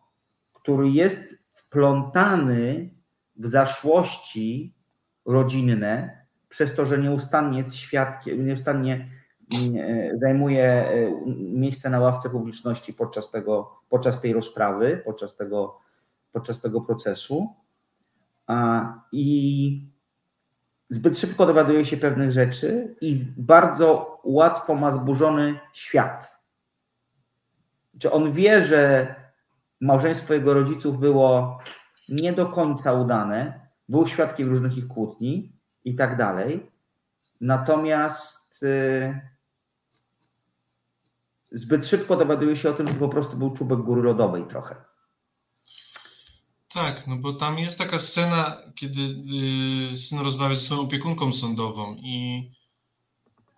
[0.52, 2.90] który jest wplątany
[3.37, 4.74] w zaszłości
[5.26, 9.11] rodzinne, przez to, że nieustannie jest świadkiem, nieustannie
[9.54, 15.78] mm, e, zajmuje e, miejsce na ławce publiczności podczas, tego, podczas tej rozprawy, podczas tego,
[16.32, 17.62] podczas tego procesu.
[19.12, 19.92] I
[20.88, 26.37] zbyt szybko dowiaduje się pewnych rzeczy i bardzo łatwo ma zburzony świat.
[27.98, 29.14] Czy on wie, że
[29.81, 31.59] małżeństwo jego rodziców było
[32.09, 35.52] nie do końca udane, był świadkiem różnych ich kłótni
[35.85, 36.70] i tak dalej.
[37.40, 39.20] Natomiast y,
[41.52, 44.91] zbyt szybko dowiaduje się o tym, że po prostu był czubek góry lodowej trochę.
[46.74, 49.02] Tak, no bo tam jest taka scena, kiedy
[49.92, 52.42] y, syn rozmawia ze swoją opiekunką sądową i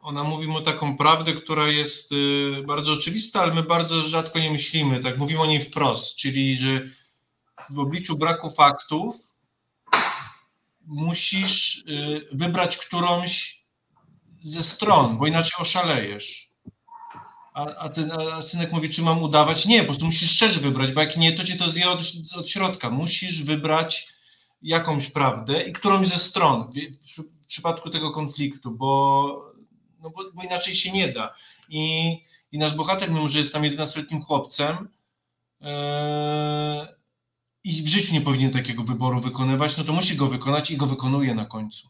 [0.00, 4.50] ona mówi mu taką prawdę, która jest y, bardzo oczywista, ale my bardzo rzadko nie
[4.50, 6.80] myślimy, tak mówimy o niej wprost, czyli że
[7.70, 9.16] w obliczu braku faktów
[10.86, 13.64] musisz y, wybrać którąś
[14.42, 16.43] ze stron, bo inaczej oszalejesz.
[17.54, 19.66] A, a, ten, a synek mówi, czy mam udawać?
[19.66, 22.00] Nie, po prostu musisz szczerze wybrać, bo jak nie, to cię to zje od,
[22.36, 22.90] od środka.
[22.90, 24.14] Musisz wybrać
[24.62, 29.52] jakąś prawdę i którąś ze stron w, w przypadku tego konfliktu, bo,
[30.02, 31.34] no bo, bo, inaczej się nie da.
[31.68, 32.12] I,
[32.52, 34.88] i nasz bohater, mimo że jest tam 11-letnim chłopcem,
[35.60, 35.68] yy,
[37.64, 40.86] i w życiu nie powinien takiego wyboru wykonywać, no to musi go wykonać i go
[40.86, 41.88] wykonuje na końcu.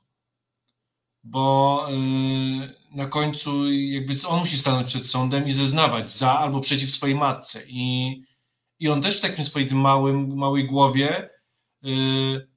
[1.24, 6.90] Bo yy, na końcu jakby on musi stanąć przed sądem i zeznawać za albo przeciw
[6.90, 7.62] swojej matce.
[7.66, 8.22] I,
[8.78, 11.30] i on też w takim swoim małym, małej głowie
[11.82, 12.48] yy,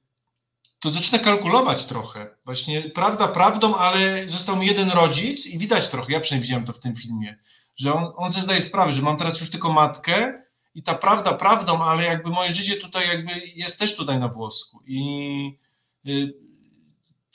[0.80, 2.30] to zaczyna kalkulować trochę.
[2.44, 6.72] Właśnie prawda prawdą, ale został mi jeden rodzic i widać trochę, ja przynajmniej widziałem to
[6.72, 7.38] w tym filmie,
[7.76, 10.42] że on, on sobie zdaje sprawę, że mam teraz już tylko matkę
[10.74, 14.82] i ta prawda prawdą, ale jakby moje życie tutaj jakby jest też tutaj na włosku.
[14.86, 15.58] I
[16.06, 16.34] y,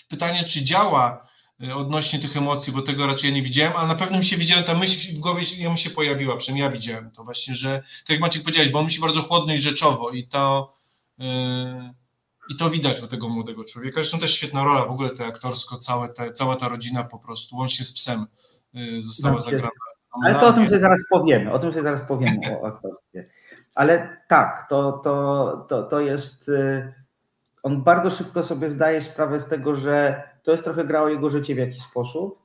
[0.09, 1.27] pytanie, czy działa
[1.63, 4.37] y, odnośnie tych emocji, bo tego raczej ja nie widziałem, ale na pewno mi się
[4.37, 7.83] widziałem, ta myśl w głowie ja mi się pojawiła, przynajmniej ja widziałem to właśnie, że
[7.99, 10.73] tak jak Maciek powiedziałeś, bo on myśli bardzo chłodno i rzeczowo i to
[11.17, 11.93] yy,
[12.49, 13.95] i to widać u tego młodego człowieka.
[13.95, 17.55] Zresztą też świetna rola w ogóle te aktorsko, całe te, cała ta rodzina po prostu,
[17.55, 18.25] łącznie z psem
[18.73, 19.69] yy, została zagrana.
[20.23, 23.29] Ale to o tym sobie zaraz powiemy, o tym sobie zaraz powiemy o aktorstwie.
[23.75, 26.49] Ale tak, to, to, to, to jest.
[26.49, 27.02] Y,
[27.63, 31.55] on bardzo szybko sobie zdaje sprawę z tego, że to jest trochę grało jego życie
[31.55, 32.39] w jakiś sposób.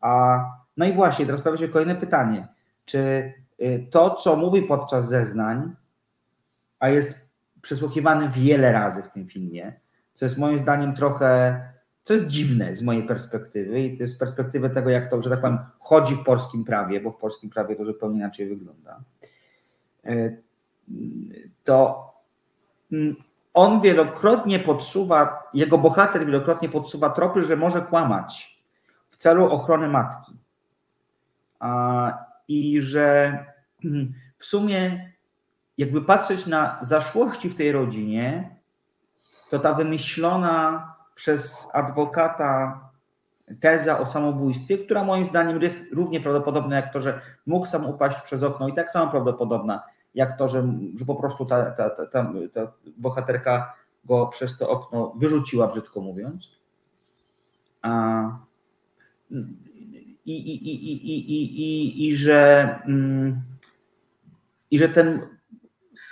[0.00, 0.44] A,
[0.76, 2.48] no i właśnie, teraz pojawia się kolejne pytanie.
[2.84, 5.72] Czy y, to, co mówi podczas zeznań,
[6.78, 7.30] a jest
[7.62, 9.80] przesłuchiwany wiele razy w tym filmie,
[10.14, 11.60] co jest moim zdaniem trochę
[12.04, 15.40] to jest dziwne z mojej perspektywy i to jest perspektywy tego, jak to, że tak
[15.40, 19.00] powiem, chodzi w polskim prawie, bo w polskim prawie to zupełnie inaczej wygląda.
[20.04, 20.36] E,
[21.64, 22.08] to
[22.92, 23.16] mm,
[23.54, 28.60] on wielokrotnie podsuwa, jego bohater wielokrotnie podsuwa tropy, że może kłamać
[29.10, 30.32] w celu ochrony matki.
[32.48, 33.38] I że
[33.84, 35.10] mm, w sumie,
[35.78, 38.56] jakby patrzeć na zaszłości w tej rodzinie,
[39.50, 42.80] to ta wymyślona przez adwokata
[43.60, 48.20] teza o samobójstwie, która moim zdaniem jest równie prawdopodobna jak to, że mógł sam upaść
[48.20, 49.82] przez okno i tak samo prawdopodobna
[50.14, 53.74] jak to, że, że po prostu ta, ta, ta, ta, ta bohaterka
[54.04, 56.50] go przez to okno wyrzuciła, brzydko mówiąc.
[57.82, 58.24] A,
[60.26, 63.42] i, i, i, i, i, i, i, że, mm,
[64.70, 65.20] i że ten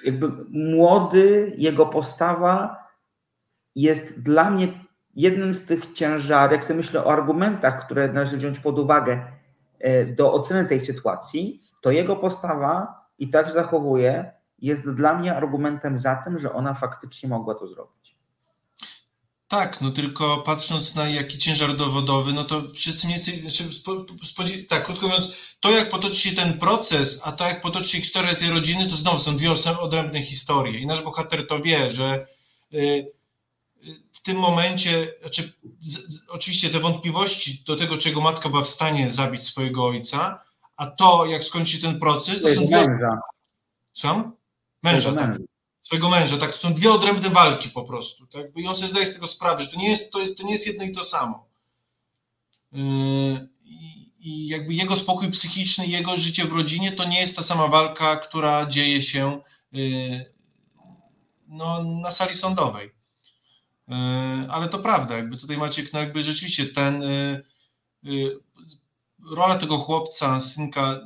[0.04, 2.86] jakby młody, jego postawa
[3.74, 4.68] jest dla mnie
[5.14, 9.26] jednym z tych ciężarów, jak sobie myślę o argumentach, które należy wziąć pod uwagę
[9.78, 15.98] e, do oceny tej sytuacji, to jego postawa i tak zachowuje, jest dla mnie argumentem
[15.98, 18.16] za tym, że ona faktycznie mogła to zrobić.
[19.48, 23.64] Tak, no tylko patrząc na jaki ciężar dowodowy, no to wszyscy mniej więcej, znaczy,
[24.68, 28.34] tak, krótko mówiąc, to jak potoczy się ten proces, a to jak potoczy się historia
[28.34, 30.80] tej rodziny, to znowu są dwie odrębne historie.
[30.80, 32.26] I nasz bohater to wie, że
[32.72, 33.12] y,
[34.12, 38.68] w tym momencie, znaczy, z, z, oczywiście te wątpliwości do tego, czego matka była w
[38.68, 42.76] stanie zabić swojego ojca, a to, jak skończy ten proces, to są dwie...
[42.76, 43.20] Męża.
[43.92, 44.32] Sam?
[44.82, 45.38] Męża, tak.
[45.80, 46.52] swojego męża, tak?
[46.52, 48.46] To są dwie odrębne walki po prostu, tak?
[48.56, 50.52] I on sobie zdaje z tego sprawę, że to nie jest, to jest, to nie
[50.52, 51.46] jest jedno i to samo.
[52.72, 53.48] Yy,
[54.18, 58.16] I jakby jego spokój psychiczny, jego życie w rodzinie to nie jest ta sama walka,
[58.16, 59.40] która dzieje się
[59.72, 60.32] yy,
[61.48, 62.90] no, na sali sądowej.
[63.88, 63.96] Yy,
[64.50, 67.02] ale to prawda, jakby tutaj Maciek, no jakby rzeczywiście ten
[69.30, 71.00] rola tego chłopca, synka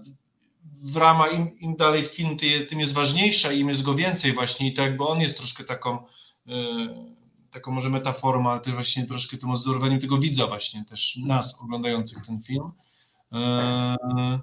[0.82, 2.36] w ramach, im, im dalej film,
[2.68, 5.64] tym jest ważniejsza i im jest go więcej właśnie i to jakby on jest troszkę
[5.64, 5.98] taką
[7.50, 12.26] taką może metaforą, ale też właśnie troszkę tym odzorowaniem tego widza właśnie też nas oglądających
[12.26, 12.72] ten film.
[13.32, 14.38] Eee,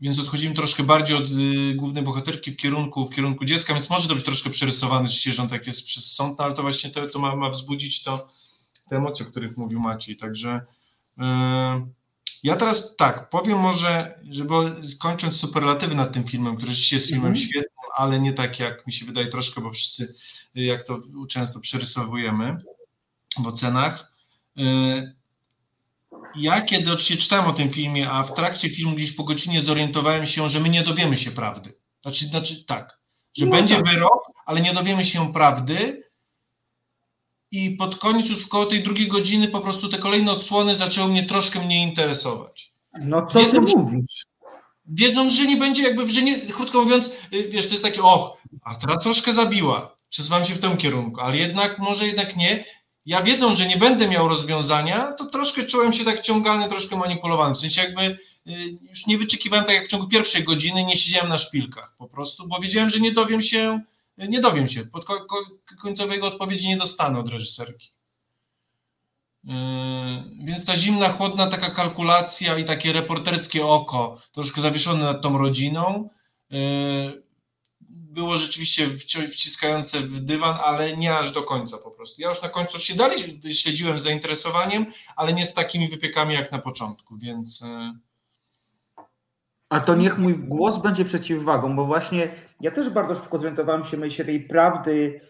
[0.00, 4.08] więc odchodzimy troszkę bardziej od y, głównej bohaterki w kierunku, w kierunku dziecka, więc może
[4.08, 7.18] to być troszkę przerysowany że tak jest przez sąd, no, ale to właśnie to, to
[7.18, 8.28] ma, ma wzbudzić to,
[8.88, 10.16] te emocje, o których mówił Maciej.
[10.16, 10.66] Także
[12.42, 14.54] ja teraz tak, powiem może, żeby
[15.00, 17.44] kończąc superlatywy nad tym filmem, który rzeczywiście jest filmem mm -hmm.
[17.44, 20.14] świetnym, ale nie tak jak mi się wydaje troszkę, bo wszyscy
[20.54, 22.56] jak to często przerysowujemy
[23.42, 24.12] w ocenach.
[24.58, 25.14] Y,
[26.36, 30.26] ja kiedy oczywiście czytałem o tym filmie, a w trakcie filmu gdzieś po godzinie zorientowałem
[30.26, 31.74] się, że my nie dowiemy się prawdy.
[32.02, 33.00] Znaczy, znaczy tak,
[33.34, 33.88] że no będzie tak.
[33.88, 36.02] wyrok, ale nie dowiemy się prawdy.
[37.54, 41.26] I pod koniec już koło tej drugiej godziny po prostu te kolejne odsłony zaczęły mnie
[41.26, 42.72] troszkę mniej interesować.
[43.00, 44.24] No co ty mówisz?
[44.86, 48.42] Wiedząc, że nie będzie jakby, że nie, krótko mówiąc, y, wiesz, to jest takie, och,
[48.64, 52.64] a teraz troszkę zabiła przesuwam się w tym kierunku, ale jednak może jednak nie.
[53.06, 57.54] Ja wiedząc, że nie będę miał rozwiązania, to troszkę czułem się tak ciągany, troszkę manipulowany.
[57.54, 58.18] W sensie jakby y,
[58.90, 62.48] już nie wyczekiwałem tak jak w ciągu pierwszej godziny, nie siedziałem na szpilkach po prostu,
[62.48, 63.80] bo wiedziałem, że nie dowiem się,
[64.18, 65.04] nie dowiem się, pod
[65.82, 67.90] końcowego odpowiedzi nie dostanę od reżyserki.
[69.44, 69.54] Yy,
[70.44, 76.08] więc ta zimna, chłodna taka kalkulacja i takie reporterskie oko, troszkę zawieszone nad tą rodziną,
[76.50, 77.24] yy,
[78.14, 78.90] było rzeczywiście
[79.32, 82.22] wciskające w dywan, ale nie aż do końca po prostu.
[82.22, 86.52] Ja już na końcu się dalej śledziłem z zainteresowaniem, ale nie z takimi wypiekami jak
[86.52, 87.62] na początku, więc.
[87.62, 87.98] E,
[89.74, 92.28] A to niech mój głos będzie przeciwwagą, bo właśnie
[92.60, 95.20] ja też bardzo szybko zorientowałem się, my się tej prawdy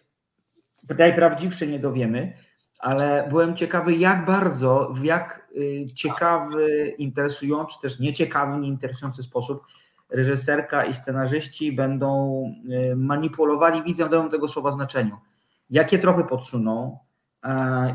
[0.99, 2.33] najprawdziwszej nie dowiemy,
[2.79, 9.63] ale byłem ciekawy, jak bardzo, w jak y, ciekawy, interesujący, też nieciekawy, nieinteresujący sposób
[10.11, 12.43] reżyserka i scenarzyści będą
[12.93, 15.17] y, manipulowali widzem w tego słowa znaczeniu.
[15.71, 16.99] Jakie tropy podsuną,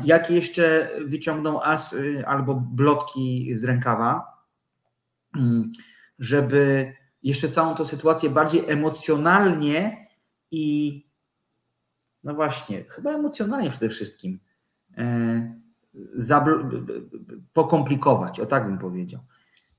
[0.04, 4.26] jakie jeszcze wyciągną as y, albo blotki z rękawa,
[5.36, 5.72] mm,
[6.20, 10.06] żeby jeszcze całą tę sytuację bardziej emocjonalnie
[10.50, 10.94] i
[12.24, 14.40] no właśnie, chyba emocjonalnie przede wszystkim
[14.98, 15.60] e,
[17.52, 19.20] pokomplikować, o tak bym powiedział.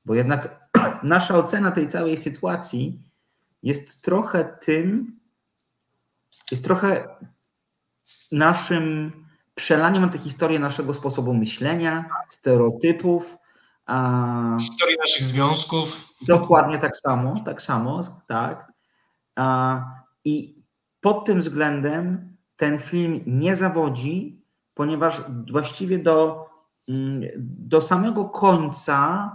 [0.05, 0.69] Bo jednak
[1.03, 2.99] nasza ocena tej całej sytuacji
[3.63, 5.19] jest trochę tym,
[6.51, 7.15] jest trochę
[8.31, 9.11] naszym
[9.55, 13.37] przelaniem na tę historię naszego sposobu myślenia, stereotypów.
[13.91, 14.57] A...
[14.61, 15.97] Historii naszych związków.
[16.27, 18.71] Dokładnie tak samo, tak samo, tak.
[19.35, 19.81] A,
[20.25, 20.63] I
[21.01, 26.45] pod tym względem ten film nie zawodzi, ponieważ właściwie do,
[26.87, 29.31] mm, do samego końca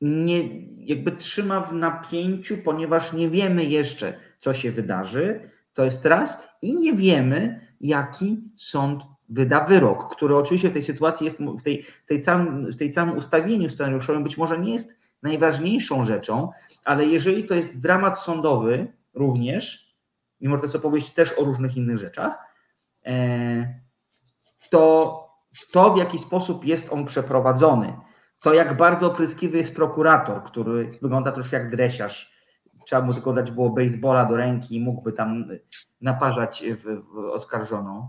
[0.00, 5.50] nie, jakby trzyma w napięciu, ponieważ nie wiemy jeszcze, co się wydarzy.
[5.72, 11.24] To jest raz, i nie wiemy, jaki sąd wyda wyrok, który oczywiście w tej sytuacji
[11.24, 16.04] jest, w tej, tej, całym, w tej całym ustawieniu scenariuszowym być może nie jest najważniejszą
[16.04, 16.50] rzeczą,
[16.84, 19.94] ale jeżeli to jest dramat sądowy również,
[20.40, 22.38] mimo to jest opowieść też o różnych innych rzeczach,
[23.06, 23.80] e,
[24.70, 25.28] to
[25.72, 27.96] to, w jaki sposób jest on przeprowadzony,
[28.40, 32.38] to jak bardzo opryskliwy jest prokurator, który wygląda troszkę jak dresiarz.
[32.86, 35.44] Trzeba mu tylko dać było baseballa do ręki i mógłby tam
[36.00, 38.08] naparzać w, w oskarżoną.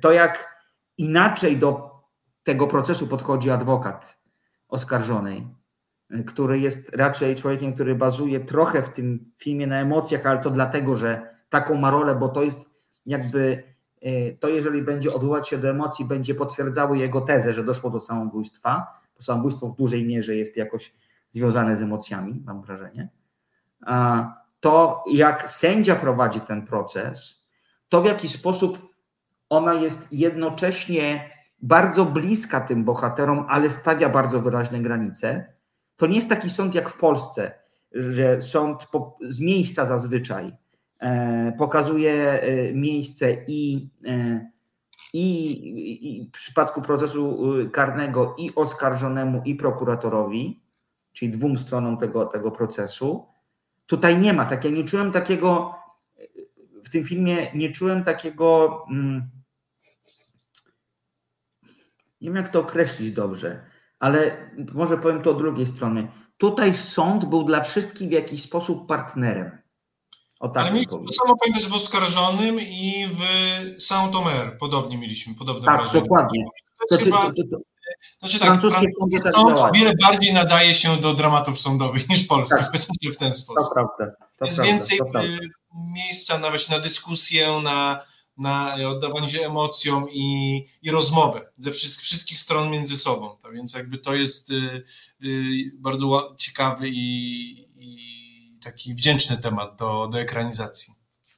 [0.00, 0.62] To jak
[0.98, 1.90] inaczej do
[2.42, 4.18] tego procesu podchodzi adwokat
[4.68, 5.46] oskarżonej,
[6.26, 10.94] który jest raczej człowiekiem, który bazuje trochę w tym filmie na emocjach, ale to dlatego,
[10.94, 12.70] że taką ma rolę, bo to jest
[13.06, 17.90] jakby E, to jeżeli będzie odwołać się do emocji, będzie potwierdzało jego tezę, że doszło
[17.90, 20.94] do samobójstwa, bo samobójstwo w dużej mierze jest jakoś
[21.30, 23.08] związane z emocjami, mam wrażenie,
[24.60, 27.46] to jak sędzia prowadzi ten proces,
[27.88, 28.85] to w jaki sposób
[29.50, 31.30] ona jest jednocześnie
[31.62, 35.52] bardzo bliska tym bohaterom, ale stawia bardzo wyraźne granice.
[35.96, 37.52] To nie jest taki sąd jak w Polsce,
[37.92, 38.86] że sąd
[39.28, 40.52] z miejsca zazwyczaj
[41.00, 44.50] E, pokazuje e, miejsce i, e,
[45.12, 47.38] i, i w przypadku procesu
[47.72, 50.60] karnego i oskarżonemu, i prokuratorowi,
[51.12, 53.26] czyli dwóm stronom tego, tego procesu.
[53.86, 54.44] tutaj nie ma.
[54.44, 55.74] Tak, ja nie czułem takiego,
[56.84, 59.30] w tym filmie nie czułem takiego, mm,
[62.20, 63.64] nie wiem jak to określić dobrze,
[63.98, 66.08] ale może powiem to od drugiej strony.
[66.38, 69.58] Tutaj sąd był dla wszystkich w jakiś sposób partnerem.
[70.40, 73.20] O tak Ale mieliśmy to samo pamiętać w Oskarżonym i w
[73.82, 74.58] Saint-Omer.
[74.58, 76.00] Podobnie mieliśmy, podobne tak, wrażenie.
[76.02, 76.44] dokładnie.
[76.90, 77.58] To znaczy, to, to,
[78.18, 82.24] znaczy tak, francuskie sądy tak sąd o wiele bardziej nadaje się do dramatów sądowych niż
[82.24, 83.14] polskich, tak.
[83.14, 83.68] w ten sposób.
[83.68, 84.16] To prawda.
[84.38, 85.50] To Jest prawda, więcej y,
[85.94, 88.04] miejsca nawet na dyskusję, na,
[88.36, 93.36] na oddawanie się emocjom i, i rozmowę ze wszystkich, wszystkich stron między sobą.
[93.42, 94.84] Tak więc jakby to jest y,
[95.24, 100.94] y, bardzo ciekawy i, i, taki wdzięczny temat do, do ekranizacji.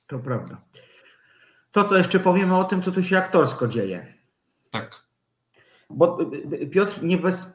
[0.07, 0.61] To prawda.
[1.73, 4.15] To, co jeszcze powiemy o tym, co tu się aktorsko dzieje.
[4.71, 5.07] Tak.
[5.91, 6.19] Bo
[6.63, 7.47] y, Piotr nie bez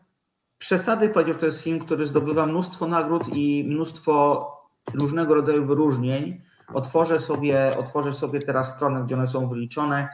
[0.58, 4.48] przesady powiedział, że to jest film, który zdobywa mnóstwo nagród i mnóstwo
[4.94, 6.42] różnego rodzaju wyróżnień.
[6.74, 10.08] Otworzę sobie, otworzę sobie teraz stronę, gdzie one są wyliczone.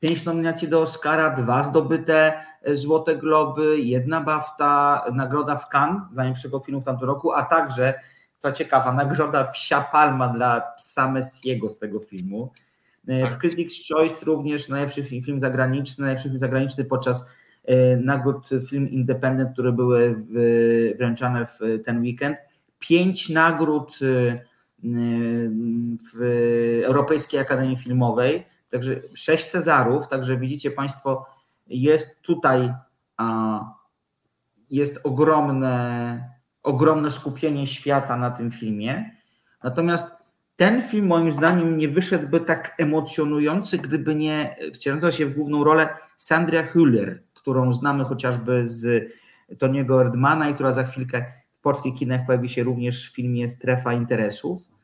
[0.00, 6.22] Pięć nominacji do Oscara, dwa zdobyte e, Złote Globy, jedna BAFTA, nagroda w Cannes dla
[6.22, 7.94] najlepszego filmu w tamtym roku, a także,
[8.38, 12.52] co ciekawa, nagroda Psia Palma dla psa Messiego z tego filmu.
[13.08, 13.34] E, tak.
[13.34, 17.26] W Critics' Choice również najlepszy film zagraniczny, najlepszy film zagraniczny podczas
[17.66, 20.24] E, nagród Film Independent, które były
[20.98, 22.36] wręczane w ten weekend.
[22.78, 23.98] Pięć nagród
[26.14, 31.26] w Europejskiej Akademii Filmowej, także sześć Cezarów, także widzicie Państwo,
[31.66, 32.74] jest tutaj
[34.70, 36.30] jest ogromne,
[36.62, 39.10] ogromne skupienie świata na tym filmie.
[39.62, 40.16] Natomiast
[40.56, 45.88] ten film moim zdaniem nie wyszedłby tak emocjonujący, gdyby nie wcielająca się w główną rolę
[46.16, 49.12] Sandra Hüller, którą znamy chociażby z
[49.58, 51.24] Toniego Erdmana i która za chwilkę
[51.58, 54.75] w polskich kinach pojawi się również w filmie Strefa Interesów.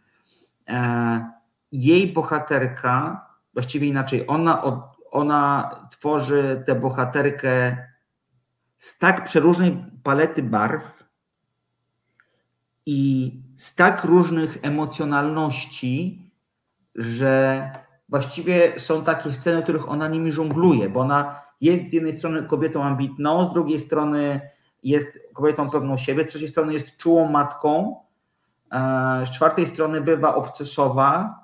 [0.69, 1.31] E,
[1.73, 4.63] jej bohaterka, właściwie inaczej, ona,
[5.11, 7.77] ona tworzy tę bohaterkę
[8.79, 11.05] z tak przeróżnej palety barw
[12.87, 16.31] i z tak różnych emocjonalności,
[16.95, 17.71] że
[18.09, 22.43] właściwie są takie sceny, w których ona nimi żongluje, bo ona jest z jednej strony
[22.45, 24.41] kobietą ambitną, z drugiej strony
[24.83, 27.97] jest kobietą pewną siebie, z trzeciej strony jest czułą matką,
[29.27, 31.41] z czwartej strony bywa obcesowa.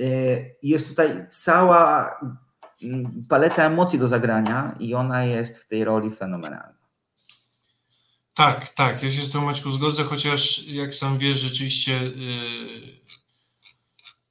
[0.00, 0.02] E,
[0.62, 2.14] jest tutaj cała
[2.82, 6.82] mm, paleta emocji do zagrania i ona jest w tej roli fenomenalna.
[8.34, 13.02] Tak, tak, ja się z tą Maćku zgodzę, chociaż jak sam wiesz, rzeczywiście yy,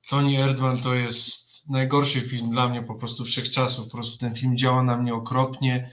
[0.10, 3.86] Tony Erdman to jest najgorszy film dla mnie po prostu wszechczasów.
[3.86, 5.92] Po prostu ten film działa na mnie okropnie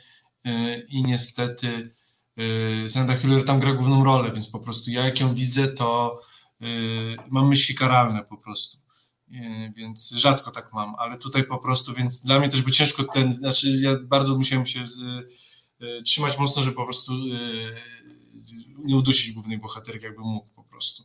[0.89, 1.91] i niestety
[2.89, 6.20] Sandra Hiller tam gra główną rolę, więc po prostu ja jak ją widzę, to
[6.62, 8.78] y, mam myśli karalne po prostu.
[9.76, 13.34] Więc rzadko tak mam, ale tutaj po prostu, więc dla mnie też by ciężko ten,
[13.34, 14.99] znaczy ja bardzo musiałem się z,
[16.05, 17.12] trzymać mocno, żeby po prostu
[18.84, 21.05] nie udusić głównej bohaterki, jakby mógł po prostu.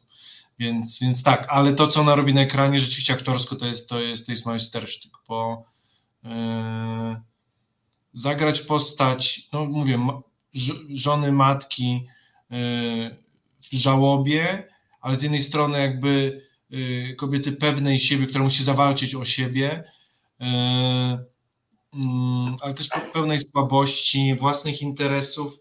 [0.59, 3.99] Więc, więc tak, ale to, co ona robi na ekranie, rzeczywiście aktorsko, to jest, to
[3.99, 5.65] jest, to jest majstersztyk, bo
[6.23, 6.31] yy,
[8.13, 10.07] zagrać postać, no mówię,
[10.93, 12.05] żony, matki
[12.49, 13.15] yy,
[13.61, 14.67] w żałobie,
[15.01, 19.83] ale z jednej strony jakby yy, kobiety pewnej siebie, która musi zawalczyć o siebie,
[20.39, 20.47] yy,
[21.93, 25.59] mm, ale też pełnej słabości, własnych interesów,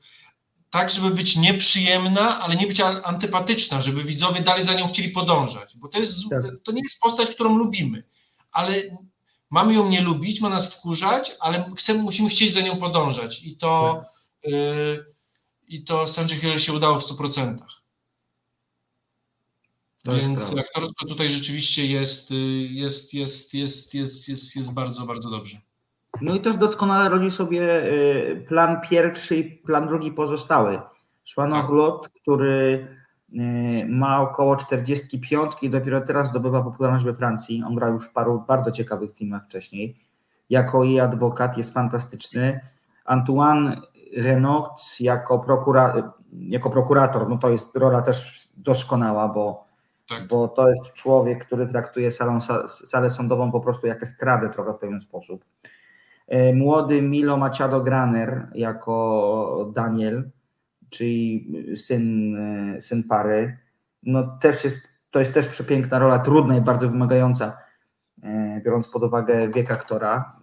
[0.71, 5.77] tak, żeby być nieprzyjemna, ale nie być antypatyczna, żeby widzowie dalej za nią chcieli podążać,
[5.77, 6.43] bo to, jest, tak.
[6.65, 8.05] to nie jest postać, którą lubimy,
[8.53, 8.83] ale
[9.51, 13.57] mamy ją nie lubić, ma nas wkurzać, ale chcemy, musimy chcieć za nią podążać i
[13.57, 14.22] to tak.
[15.69, 17.57] I to Sanjay Hill się udało w 100%.
[20.05, 25.31] To Więc aktorsko tutaj rzeczywiście jest, y, jest, jest, jest, jest, jest, jest bardzo, bardzo
[25.31, 25.59] dobrze.
[26.21, 30.81] No i też doskonale rodzi sobie y, plan pierwszy i plan drugi pozostały.
[31.25, 32.89] Szwanach Lot, który
[33.33, 37.63] y, ma około 45 i dopiero teraz zdobywa popularność we Francji.
[37.67, 39.97] On grał już w paru bardzo ciekawych filmach wcześniej.
[40.51, 42.61] Jako jej adwokat jest fantastyczny.
[43.05, 43.83] Antoine
[44.17, 49.65] Renaud jako, prokura, jako prokurator, no to jest rola też doskonała, bo,
[50.09, 50.29] tak.
[50.29, 52.39] bo to jest człowiek, który traktuje salą,
[52.69, 55.45] salę sądową po prostu jak estradę trochę w pewien sposób.
[56.29, 60.31] E, młody Milo Machado Graner jako Daniel,
[60.91, 61.47] czyli
[61.77, 63.59] syn, e, syn pary.
[64.03, 64.79] No też jest,
[65.11, 67.59] to jest też przepiękna rola, trudna i bardzo wymagająca,
[68.23, 70.37] e, biorąc pod uwagę wiek aktora.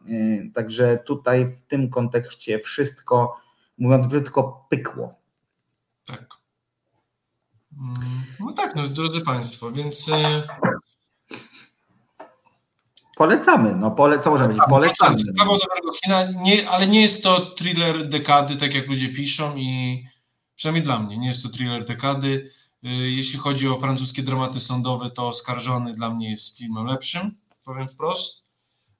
[0.53, 3.35] Także tutaj w tym kontekście wszystko,
[3.79, 5.13] mówiąc brzydko, pykło.
[6.05, 6.25] Tak.
[7.77, 10.09] Mm, no tak, no, drodzy Państwo, więc.
[10.09, 10.47] E,
[13.17, 14.69] polecamy, no pole, co możemy powiedzieć?
[14.69, 15.17] Polecamy.
[15.37, 20.03] Dobrego kina, nie, ale nie jest to thriller dekady, tak jak ludzie piszą i
[20.55, 22.49] przynajmniej dla mnie, nie jest to thriller dekady.
[22.83, 27.87] E, jeśli chodzi o francuskie dramaty sądowe, to Oskarżony dla mnie jest filmem lepszym, powiem
[27.87, 28.43] wprost.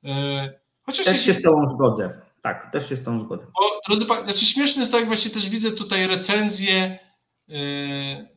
[0.03, 2.28] E, chociaż też się z Tobą zgodzę.
[2.41, 3.45] Tak, też się z Tobą zgodzę.
[3.45, 6.99] Bo, drodzy Państwo, znaczy śmieszne jest to, jak właśnie też widzę tutaj recenzję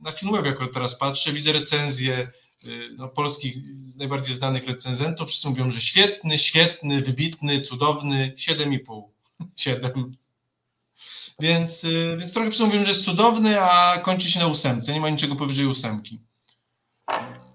[0.00, 2.28] na Filmweb, jak teraz patrzę, widzę recenzję
[2.96, 3.57] no, polskich
[3.96, 5.28] najbardziej znanych recenzentów.
[5.28, 9.03] Wszyscy mówią, że świetny, świetny, wybitny, cudowny, 7,5.
[9.57, 9.92] 7.
[11.40, 11.86] Więc,
[12.18, 14.92] więc trochę wszyscy mówią, że jest cudowny, a kończy się na ósemce.
[14.92, 16.20] Nie ma niczego powyżej ósemki.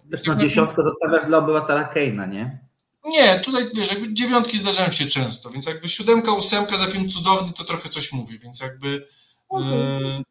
[0.10, 2.67] Zresztą dziesiątkę zostawiasz dla obywatela Keina, nie?
[3.08, 7.54] Nie, tutaj wiesz, jakby dziewiątki zdarzają się często, więc jakby siódemka, ósemka za film cudowny
[7.54, 9.08] to trochę coś mówi, więc jakby.
[9.50, 10.24] Okay.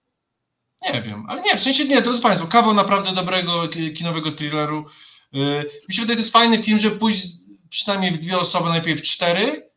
[0.92, 4.86] Nie wiem, ale nie, w sensie nie, drodzy Państwo, kawał naprawdę dobrego kinowego thrilleru.
[5.34, 7.26] Y, mi się wydaje, to jest fajny film, żeby pójść
[7.70, 9.70] przynajmniej w dwie osoby, najpierw cztery,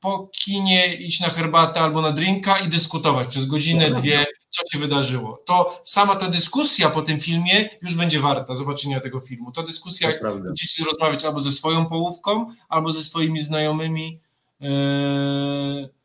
[0.00, 4.78] po kinie iść na herbatę albo na drinka i dyskutować przez godzinę, dwie, co się
[4.78, 5.42] wydarzyło.
[5.46, 9.52] To sama ta dyskusja po tym filmie już będzie warta zobaczenia tego filmu.
[9.52, 14.20] To dyskusja, jak będziecie rozmawiać albo ze swoją połówką, albo ze swoimi znajomymi.
[14.60, 15.98] Yy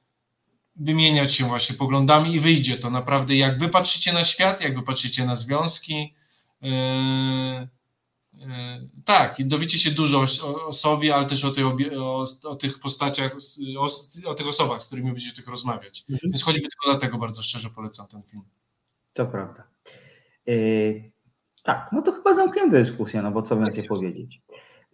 [0.76, 4.84] wymieniać się właśnie poglądami i wyjdzie to naprawdę, jak wy patrzycie na świat, jak wy
[4.84, 6.14] patrzycie na związki.
[6.62, 7.68] Yy,
[9.05, 11.63] tak, i dowiecie się dużo o, o, sobie, ale też o, tej,
[11.97, 13.36] o, o tych postaciach,
[14.25, 16.03] o, tych osobach, z którymi będziecie tylko rozmawiać.
[16.09, 16.19] Mhm.
[16.23, 18.43] Więc choćby tylko dlatego bardzo szczerze polecam ten film.
[19.13, 19.63] To prawda.
[20.45, 21.11] Yy,
[21.63, 24.41] tak, no to chyba zamkniemy dyskusję, no bo co tak więcej powiedzieć.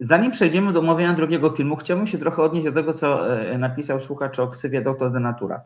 [0.00, 4.00] Zanim przejdziemy do omawiania drugiego filmu, chciałbym się trochę odnieść do tego, co e, napisał
[4.00, 5.62] słuchacz o ksywie Doktor Denaturat.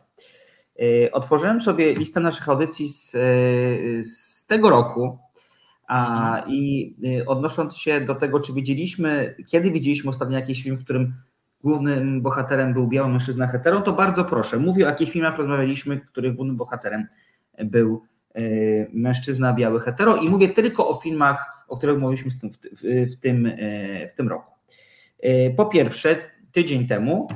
[0.79, 3.19] E, otworzyłem sobie listę naszych audycji z, e,
[4.03, 5.19] z tego roku
[5.87, 11.13] a, i odnosząc się do tego, czy widzieliśmy, kiedy widzieliśmy ostatnio jakiś film, w którym
[11.63, 16.05] głównym bohaterem był biały mężczyzna hetero, to bardzo proszę, mówię o jakich filmach rozmawialiśmy, w
[16.05, 17.07] których głównym bohaterem
[17.63, 18.01] był
[18.37, 22.51] Y, mężczyzna biały hetero i mówię tylko o filmach, o których mówiliśmy w tym,
[23.11, 24.51] w tym, y, w tym roku.
[25.25, 26.15] Y, po pierwsze,
[26.51, 27.27] tydzień temu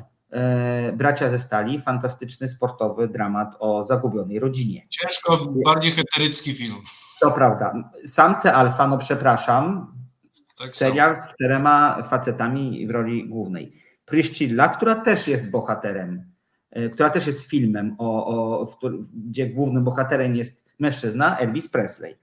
[0.93, 4.81] Bracia ze Stali, fantastyczny sportowy dramat o zagubionej rodzinie.
[4.89, 6.75] Ciężko, bardziej heterycki film.
[7.21, 7.73] To prawda.
[8.05, 9.93] Samce Alfa, no przepraszam,
[10.57, 13.73] tak serial z czterema facetami w roli głównej.
[14.05, 16.31] Priscilla, która też jest bohaterem,
[16.93, 18.77] która też jest filmem, o, o, w,
[19.13, 22.15] gdzie głównym bohaterem jest mężczyzna Elvis Presley.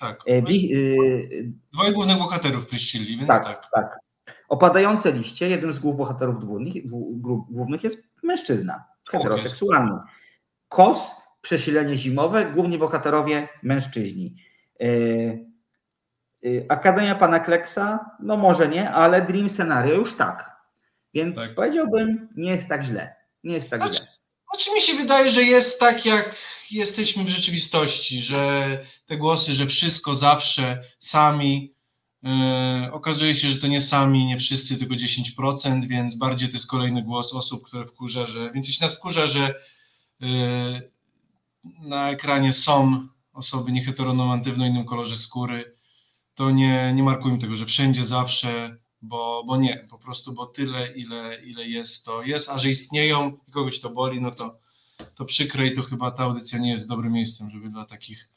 [0.00, 0.20] Tak.
[0.26, 3.70] E, Bi, y, głównych bohaterów Pryszcili, więc tak, tak.
[3.74, 4.03] tak.
[4.48, 6.74] Opadające liście, jednym z głównych bohaterów głównych,
[7.50, 9.98] głównych jest mężczyzna, heteroseksualny.
[10.68, 14.36] Kos, przesilenie zimowe, główni bohaterowie mężczyźni.
[14.80, 20.54] E, e, Akademia Pana Kleksa, no może nie, ale Dream Scenario już tak.
[21.14, 21.54] Więc tak.
[21.54, 23.14] powiedziałbym, nie jest tak źle.
[23.44, 24.06] Nie jest tak znaczy, źle.
[24.50, 26.34] Znaczy mi się wydaje, że jest tak jak
[26.70, 31.73] jesteśmy w rzeczywistości, że te głosy, że wszystko zawsze sami,
[32.92, 37.02] okazuje się, że to nie sami, nie wszyscy, tylko 10%, więc bardziej to jest kolejny
[37.02, 39.54] głos osób, które wkurza, że, więc jeśli nas wkurza, że
[40.20, 40.90] yy,
[41.80, 45.74] na ekranie są osoby nieheteronormatywne o innym kolorze skóry,
[46.34, 50.92] to nie, nie markujmy tego, że wszędzie zawsze, bo, bo nie, po prostu, bo tyle,
[50.92, 54.58] ile, ile jest, to jest, a że istnieją i kogoś to boli, no to
[55.14, 58.30] to przykre i to chyba ta audycja nie jest dobrym miejscem, żeby dla takich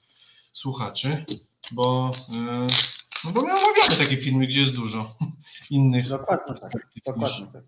[0.53, 1.25] słuchaczy,
[1.71, 2.67] bo, e,
[3.25, 5.15] no bo my omawiamy takie filmy, gdzie jest dużo
[5.69, 6.71] innych dokładnie, tak,
[7.05, 7.63] dokładnie tak.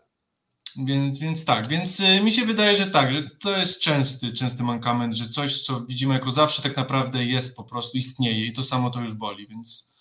[0.86, 4.64] Więc, więc tak, więc e, mi się wydaje, że tak, że to jest częsty, częsty
[4.64, 8.64] mankament, że coś, co widzimy jako zawsze, tak naprawdę jest po prostu, istnieje i to
[8.64, 9.96] samo to już boli, więc,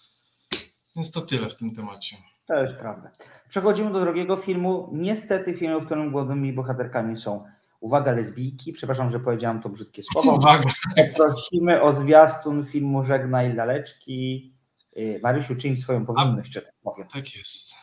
[0.97, 2.17] więc to tyle w tym temacie.
[2.47, 3.11] To jest prawda.
[3.49, 4.91] Przechodzimy do drugiego filmu.
[4.93, 7.45] Niestety film, w którym głównymi bohaterkami są
[7.81, 10.35] Uwaga lesbijki, przepraszam, że powiedziałam to brzydkie słowo.
[10.35, 10.69] Uwaga.
[11.17, 14.53] Prosimy o zwiastun filmu Żegnaj Laleczki.
[14.99, 17.09] Y, Marysiu, czyń swoją powinność, czy tak powiem.
[17.09, 17.75] Tak jest.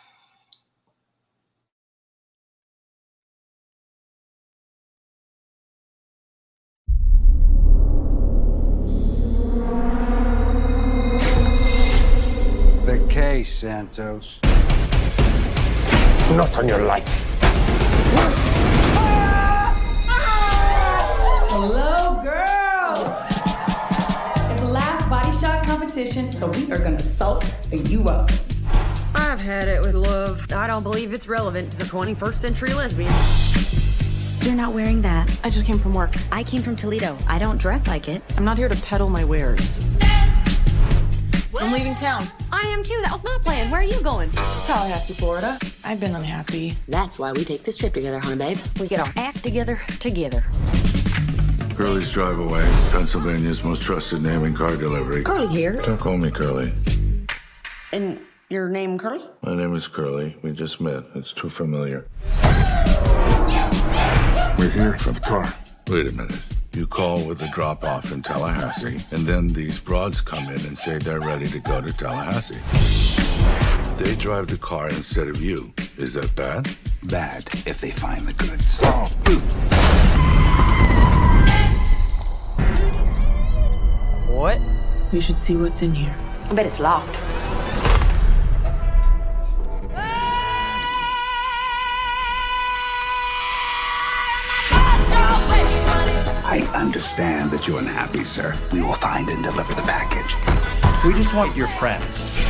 [12.85, 14.39] The case, Santos.
[16.37, 17.25] Not on your life.
[21.49, 22.54] Hello, girls.
[25.95, 28.29] Competition, so we are gonna salt you up.
[29.15, 30.45] I've had it with love.
[30.51, 33.13] I don't believe it's relevant to the 21st century lesbian.
[34.41, 35.29] You're not wearing that.
[35.45, 36.13] I just came from work.
[36.33, 37.17] I came from Toledo.
[37.29, 38.21] I don't dress like it.
[38.37, 39.97] I'm not here to peddle my wares.
[41.61, 42.27] I'm leaving town.
[42.51, 42.99] I am too.
[43.01, 43.71] That was my plan.
[43.71, 44.31] Where are you going?
[44.31, 45.57] Tallahassee, Florida.
[45.85, 46.73] I've been unhappy.
[46.89, 48.57] That's why we take this trip together, honey babe.
[48.81, 50.43] We get our act together together.
[51.75, 55.23] Curly's Drive Away, Pennsylvania's most trusted name in car delivery.
[55.23, 55.75] Curly here.
[55.75, 56.71] Don't call me Curly.
[57.91, 59.25] And your name, Curly?
[59.41, 60.37] My name is Curly.
[60.41, 61.03] We just met.
[61.15, 62.07] It's too familiar.
[64.57, 65.53] We're here for the car.
[65.89, 66.41] Wait a minute.
[66.71, 70.77] You call with a drop off in Tallahassee, and then these broads come in and
[70.77, 72.61] say they're ready to go to Tallahassee.
[74.01, 75.73] They drive the car instead of you.
[75.97, 76.69] Is that bad?
[77.03, 78.79] Bad if they find the goods.
[78.83, 79.11] Oh,
[84.35, 84.59] What?
[85.13, 86.13] You should see what's in here.
[86.49, 87.15] I bet it's locked.
[96.43, 98.53] I understand that you're unhappy, sir.
[98.73, 100.35] We will find and deliver the package.
[101.05, 102.45] We just want your friends.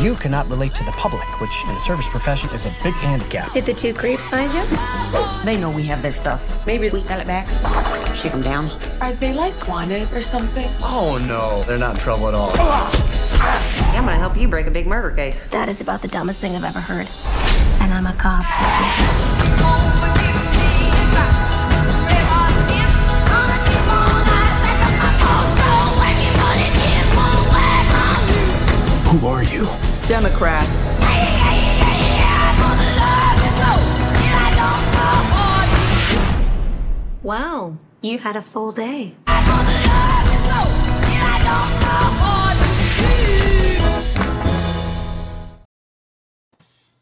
[0.00, 3.52] You cannot relate to the public, which in the service profession is a big handicap.
[3.52, 4.64] Did the two creeps find you?
[5.44, 6.66] They know we have their stuff.
[6.66, 7.46] Maybe we sell it back,
[8.14, 8.70] shake them down.
[9.02, 10.70] Are they like wanted or something?
[10.80, 12.50] Oh no, they're not in trouble at all.
[12.58, 15.46] I'm gonna help you break a big murder case.
[15.48, 17.06] That is about the dumbest thing I've ever heard.
[17.82, 18.46] And I'm a cop.
[29.10, 29.89] Who are you?
[30.10, 30.98] Democrats.
[37.22, 39.14] Wow, you've had a full day.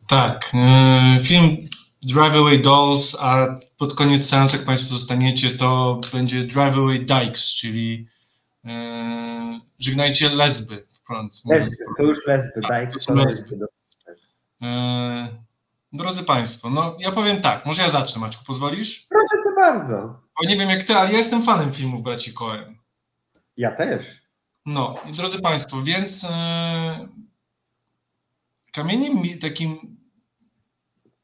[0.06, 1.56] Tak, e, film
[2.02, 7.54] Drive Away Dolls, a pod koniec seansu, jak Państwo zostaniecie, to będzie Drive Away Dykes,
[7.56, 8.09] czyli
[8.64, 10.88] e, żegnajcie lesby.
[11.44, 13.56] Lesby, to już lesby, Dykes to lesby.
[14.62, 15.28] E,
[15.92, 19.06] drodzy Państwo, no ja powiem tak, może ja zacznę, Maćku, pozwolisz?
[19.09, 20.20] Proszę Cię bardzo.
[20.40, 22.76] Bo nie wiem jak Ty, ale ja jestem fanem filmów braci Coen.
[23.56, 24.22] Ja też.
[24.66, 27.09] No, i drodzy Państwo, więc e,
[28.72, 29.98] kamieniem takim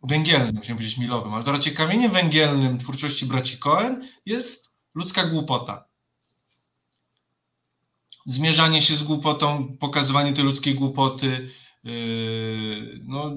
[0.03, 5.85] węgielnym, chciałem powiedzieć milowym, ale to raczej kamieniem węgielnym twórczości braci Coen jest ludzka głupota.
[8.27, 11.49] Zmierzanie się z głupotą, pokazywanie tej ludzkiej głupoty,
[11.85, 13.31] yy, no,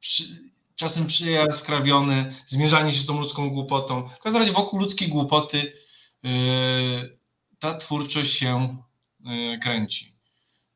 [0.00, 4.08] przy, czasem przyjaskrawione, zmierzanie się z tą ludzką głupotą.
[4.08, 5.72] W każdym razie wokół ludzkiej głupoty
[6.22, 7.18] yy,
[7.58, 8.76] ta twórczość się
[9.20, 10.14] yy, kręci.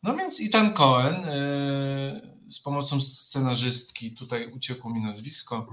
[0.03, 1.27] No więc i ten Cohen
[2.49, 5.67] z pomocą scenarzystki, tutaj uciekło mi nazwisko.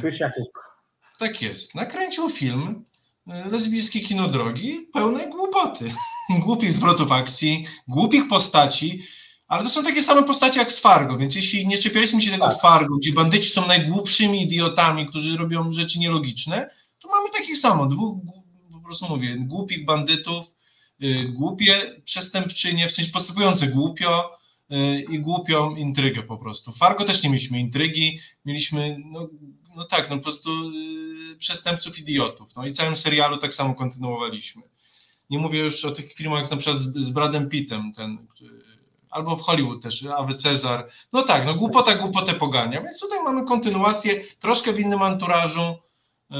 [0.00, 0.82] Trysiakuk.
[1.18, 1.74] Tak jest.
[1.74, 2.84] Nakręcił film
[3.28, 5.92] lesbijskie kino drogi pełnej głupoty.
[6.44, 9.02] Głupich zwrotów akcji, głupich postaci,
[9.48, 12.48] ale to są takie same postacie jak z Fargo, więc jeśli nie czepialiśmy się tego
[12.48, 12.60] Tak.
[12.60, 18.18] Fargo, gdzie bandyci są najgłupszymi idiotami, którzy robią rzeczy nielogiczne, to mamy takich samo, dwóch,
[18.72, 20.54] po prostu mówię, głupich bandytów,
[21.02, 24.30] y, głupie przestępczynie, w sensie postępujące głupio
[24.72, 26.72] y, i głupią intrygę po prostu.
[26.72, 29.28] W Fargo też nie mieliśmy intrygi, mieliśmy, no,
[29.78, 30.50] no tak, no po prostu
[31.32, 32.56] y, przestępców idiotów.
[32.56, 34.62] No i całym serialu tak samo kontynuowaliśmy.
[35.30, 38.62] Nie mówię już o tych filmach jak na przykład z, z Bradem Pittem, ten, który-
[39.10, 40.88] albo w Hollywood też, Awy Cezar.
[41.12, 45.76] No tak, no głupota głupotę pogania, więc tutaj mamy kontynuację, troszkę w innym anturażu,
[46.30, 46.36] yy,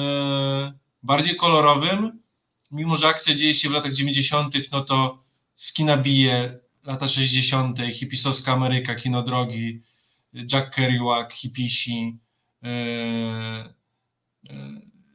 [1.03, 2.23] bardziej kolorowym,
[2.71, 5.23] mimo że akcja dzieje się w latach 90., no to
[5.55, 9.83] z kina bije lata 60., hipisowska Ameryka, kino drogi,
[10.53, 12.28] Jack Kerouac, hipisi, yy, yy,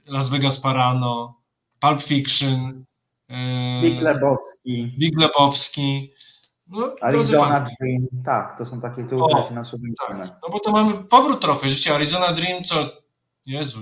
[0.05, 1.41] Las Vegas Parano,
[1.79, 2.85] Pulp Fiction,
[3.29, 6.13] yy, Big Lebowski, Big Lebowski.
[6.67, 8.07] No, Arizona Dream.
[8.25, 9.93] Tak, to są takie tytuły, się nasuwają.
[10.43, 11.95] no bo to mamy powrót trochę życia.
[11.95, 12.89] Arizona Dream, co
[13.45, 13.79] Jezu,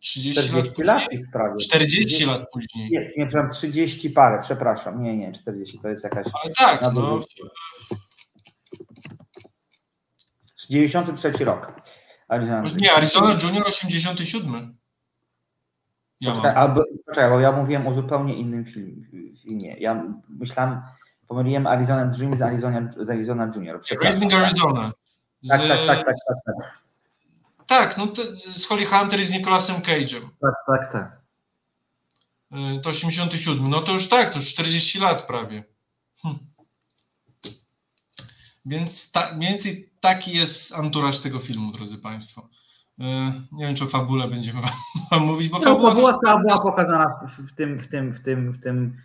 [0.00, 1.08] 30 lat 40 lat później?
[1.12, 1.56] jest prawie.
[1.56, 2.90] 40 lat później.
[2.90, 5.02] Nie, nie, przepraszam, 30 parę, przepraszam.
[5.02, 6.26] Nie, nie, 40 to jest jakaś.
[6.42, 7.44] Ale tak, no, nadużycie.
[10.68, 11.72] 93 rok.
[12.32, 12.76] Arizona Dream.
[12.76, 14.76] nie, Arizona Junior 87.
[16.20, 16.62] Ja Poczekaj, mam.
[16.62, 19.06] albo, poczekaj, bo ja mówiłem o zupełnie innym film,
[19.42, 19.76] filmie.
[19.78, 20.82] Ja myślałem,
[21.28, 23.80] pomyliłem Arizona Dream z Arizona, z Arizona Junior.
[24.02, 24.92] Raising Arizona.
[25.40, 26.82] Z, Tak, tak, tak, tak, tak, tak.
[27.66, 28.22] Tak, no to,
[28.54, 30.28] z Holly Hunter i z Nicolasem Cage'em.
[30.40, 31.20] Tak, tak, tak.
[32.52, 33.70] Y, To 87.
[33.70, 35.64] No to już tak, to już 40 lat prawie.
[36.22, 36.38] Hm.
[38.66, 42.48] Więc ta, mniej więcej taki jest anturaż tego filmu, drodzy Państwo.
[43.00, 43.04] Y,
[43.52, 44.60] Nie wiem, czy o fabule będziemy
[45.10, 48.20] wam, mówić, bo No, fabuła fabuła cała była pokazana w, w tym, w tym, w
[48.22, 48.96] tym, w tym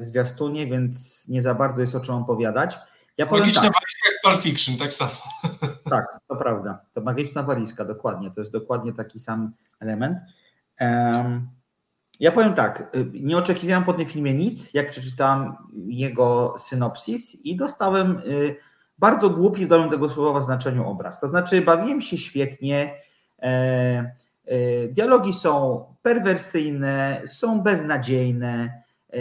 [0.00, 2.78] w zwiastunie, więc nie za bardzo jest o czym opowiadać.
[3.18, 3.72] Ja powiem Magiczna tak.
[3.72, 5.12] walizka jak Pulp Fiction, tak samo.
[5.90, 6.78] Tak, to prawda.
[6.94, 8.30] To magiczna walizka, dokładnie.
[8.30, 10.18] To jest dokładnie taki sam element.
[10.80, 11.48] Um,
[12.20, 15.54] ja powiem tak, nie oczekiwałem po tym filmie nic, jak przeczytałem
[15.86, 18.56] jego synopsis i dostałem y,
[18.98, 21.20] bardzo głupi w dolnym tego słowa znaczeniu obraz.
[21.20, 22.94] To znaczy bawiłem się świetnie,
[23.42, 23.46] e,
[24.46, 28.82] e, dialogi są perwersyjne, są beznadziejne,
[29.12, 29.16] e,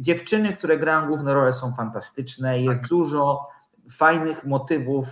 [0.00, 2.88] dziewczyny, które grają główne role są fantastyczne, jest tak.
[2.88, 3.48] dużo
[3.90, 5.06] fajnych motywów,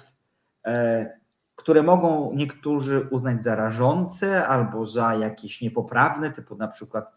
[1.56, 7.12] które mogą niektórzy uznać za rażące albo za jakieś niepoprawne, typu na przykład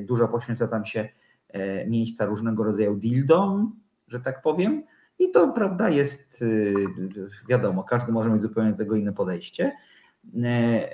[0.00, 1.08] dużo poświęca tam się
[1.86, 3.76] miejsca różnego rodzaju dildom,
[4.08, 4.82] że tak powiem,
[5.18, 6.74] i to prawda jest, y,
[7.48, 9.72] wiadomo, każdy może mieć zupełnie tego inne podejście.
[10.44, 10.48] E,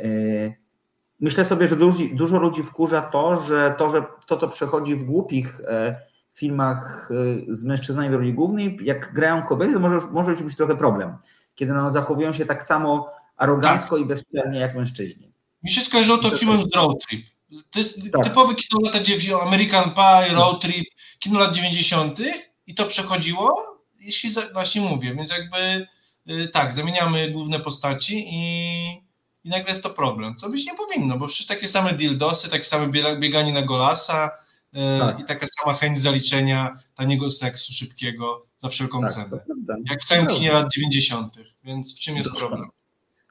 [0.05, 0.55] e,
[1.21, 1.77] myślę sobie, że
[2.13, 6.01] dużo, ludzi wkurza to, że to, że to, co przechodzi w głupich e,
[6.33, 7.11] filmach
[7.49, 11.17] z mężczyznami w roli głównej, jak grają kobiety, to może, może już być trochę problem,
[11.55, 14.05] kiedy no, zachowują się tak samo arogancko tak.
[14.05, 15.33] i bezczelnie jak mężczyźni.
[15.63, 17.27] Mi się skojarzyło to filmem z Road Trip.
[17.71, 18.25] To jest tak.
[18.25, 19.43] typowy kino lata 90.
[19.43, 20.87] American Pie, Road Trip,
[21.19, 22.19] kino lat 90.
[22.67, 23.68] i to przechodziło
[23.99, 25.87] jeśli właśnie mówię, więc jakby
[26.29, 29.03] y, tak, zamieniamy główne postaci i,
[29.45, 32.65] i nagle jest to problem, co być nie powinno, bo przecież takie same dildosy, takie
[32.65, 32.89] same
[33.19, 34.31] bieganie na golasa
[34.75, 35.21] y, tak.
[35.21, 39.41] i taka sama chęć zaliczenia taniego seksu szybkiego za wszelką tak, cenę.
[39.91, 41.33] Jak w całym kinie lat 90.,
[41.65, 42.49] więc w czym jest Dokładnie.
[42.49, 42.71] problem?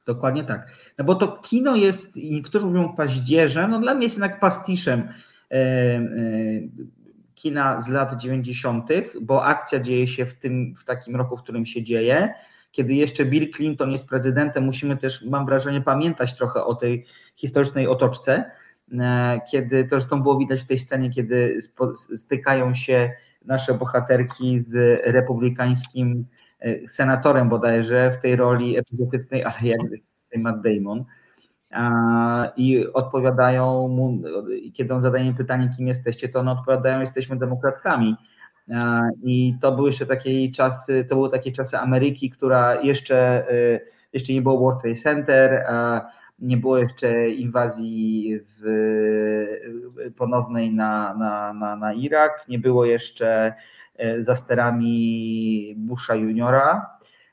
[0.06, 0.72] Dokładnie tak.
[0.98, 5.54] No bo to kino jest, niektórzy mówią paździerze, no dla mnie jest jednak pastiszem e,
[5.56, 6.00] e,
[7.38, 8.88] kina z lat 90.,
[9.20, 12.34] bo akcja dzieje się w, tym, w takim roku, w którym się dzieje.
[12.72, 17.04] Kiedy jeszcze Bill Clinton jest prezydentem, musimy też, mam wrażenie, pamiętać trochę o tej
[17.36, 18.50] historycznej otoczce.
[18.92, 21.58] E, kiedy to zresztą było widać w tej scenie, kiedy
[22.16, 23.10] stykają się
[23.44, 26.26] nasze bohaterki z republikańskim
[26.60, 29.80] e, senatorem bodajże w tej roli epizodycznej, ale jak
[30.36, 31.04] Matt Damon
[32.56, 34.18] i odpowiadają mu,
[34.72, 38.16] kiedy on zadaje pytanie, kim jesteście, to one odpowiadają, jesteśmy demokratkami.
[39.22, 43.80] I to były jeszcze takie czasy, to były takie czasy Ameryki, która jeszcze, y,
[44.12, 45.64] jeszcze nie było World Trade Center,
[46.38, 48.62] nie było jeszcze inwazji w,
[50.16, 53.54] ponownej na, na, na, na Irak, nie było jeszcze
[54.04, 56.90] y, za sterami Busha juniora,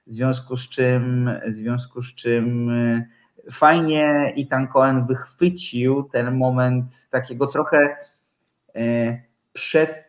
[0.08, 3.08] w związku z czym, w związku z czym y,
[3.52, 7.98] fajnie Ethan Cohen wychwycił ten moment takiego trochę
[8.76, 9.22] e,
[9.54, 10.06] przed,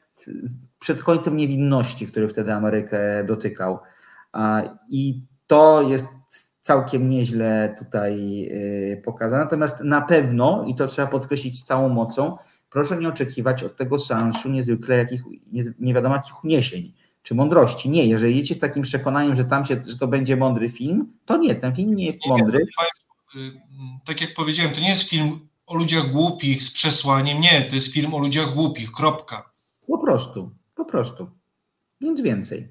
[0.79, 3.79] przed końcem niewinności, który wtedy Amerykę dotykał.
[4.89, 6.07] I to jest
[6.63, 8.45] całkiem nieźle tutaj
[8.93, 9.45] e, pokazane.
[9.45, 12.37] Natomiast na pewno, i to trzeba podkreślić z całą mocą,
[12.71, 15.23] proszę nie oczekiwać od tego seansu niezwykle jakich,
[15.53, 17.91] nie, nie wiadomo jakich uniesień czy mądrości.
[17.91, 21.37] Nie, jeżeli jedziecie z takim przekonaniem, że tam się, że to będzie mądry film, to
[21.37, 22.59] nie, ten film nie jest mądry.
[23.37, 23.61] Y,
[24.05, 27.93] tak jak powiedziałem, to nie jest film o ludziach głupich z przesłaniem, nie, to jest
[27.93, 29.51] film o ludziach głupich, kropka.
[29.87, 31.31] Po prostu, po prostu.
[32.01, 32.69] Nic więcej.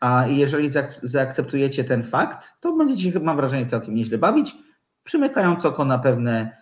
[0.00, 0.70] A jeżeli
[1.02, 4.56] zaakceptujecie ten fakt, to będziecie mam wrażenie, całkiem nieźle bawić,
[5.02, 6.56] przymykając oko na pewne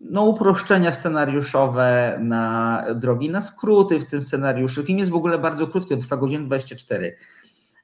[0.00, 4.84] no, uproszczenia scenariuszowe, na drogi, na skróty w tym scenariuszu.
[4.84, 7.16] Film jest w ogóle bardzo krótki, on trwa godzinę 24.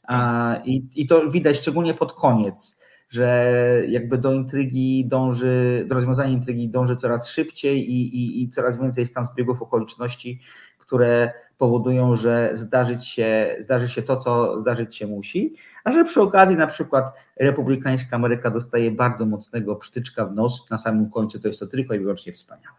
[0.03, 2.77] A, i, I to widać szczególnie pod koniec
[3.09, 8.80] że jakby do intrygi dąży, do rozwiązania intrygi dąży coraz szybciej i, i, i coraz
[8.80, 10.40] więcej jest tam zbiegów okoliczności,
[10.78, 15.54] które powodują, że zdarzyć się, zdarzy się to, co zdarzyć się musi,
[15.84, 20.78] a że przy okazji na przykład republikańska Ameryka dostaje bardzo mocnego psztyczka w nos na
[20.78, 22.76] samym końcu, to jest to tylko i wyłącznie wspaniałe.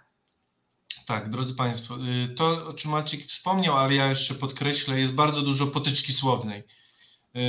[1.07, 5.41] Tak, drodzy Państwo, y, to o czym Maciek wspomniał, ale ja jeszcze podkreślę, jest bardzo
[5.41, 6.63] dużo potyczki słownej.
[7.35, 7.39] E,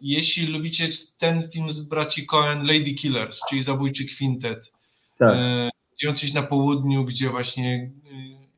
[0.00, 4.72] jeśli lubicie ten film z braci Cohen, Lady Killers, czyli Zabójczy Kwintet,
[5.18, 5.36] tak.
[5.36, 5.70] E,
[6.00, 8.48] dziejący się na południu, gdzie właśnie e,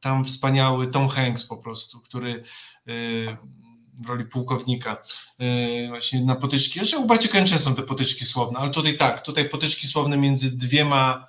[0.00, 2.44] tam wspaniały Tom Hanks po prostu, który
[4.00, 5.02] w roli pułkownika
[5.88, 9.48] właśnie na potyczki, że u braci Cohen są te potyczki słowne, ale tutaj tak, tutaj
[9.48, 11.28] potyczki słowne między dwiema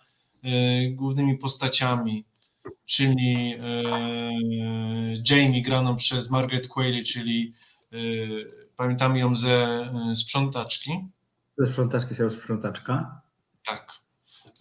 [0.91, 2.25] głównymi postaciami,
[2.85, 3.55] czyli
[5.29, 7.53] Jamie graną przez Margaret Qualley, czyli
[8.79, 10.91] Pamiętam ją ze y, sprzątaczki.
[11.57, 13.21] Ze sprzątaczki, serial sprzątaczka.
[13.65, 13.91] Tak.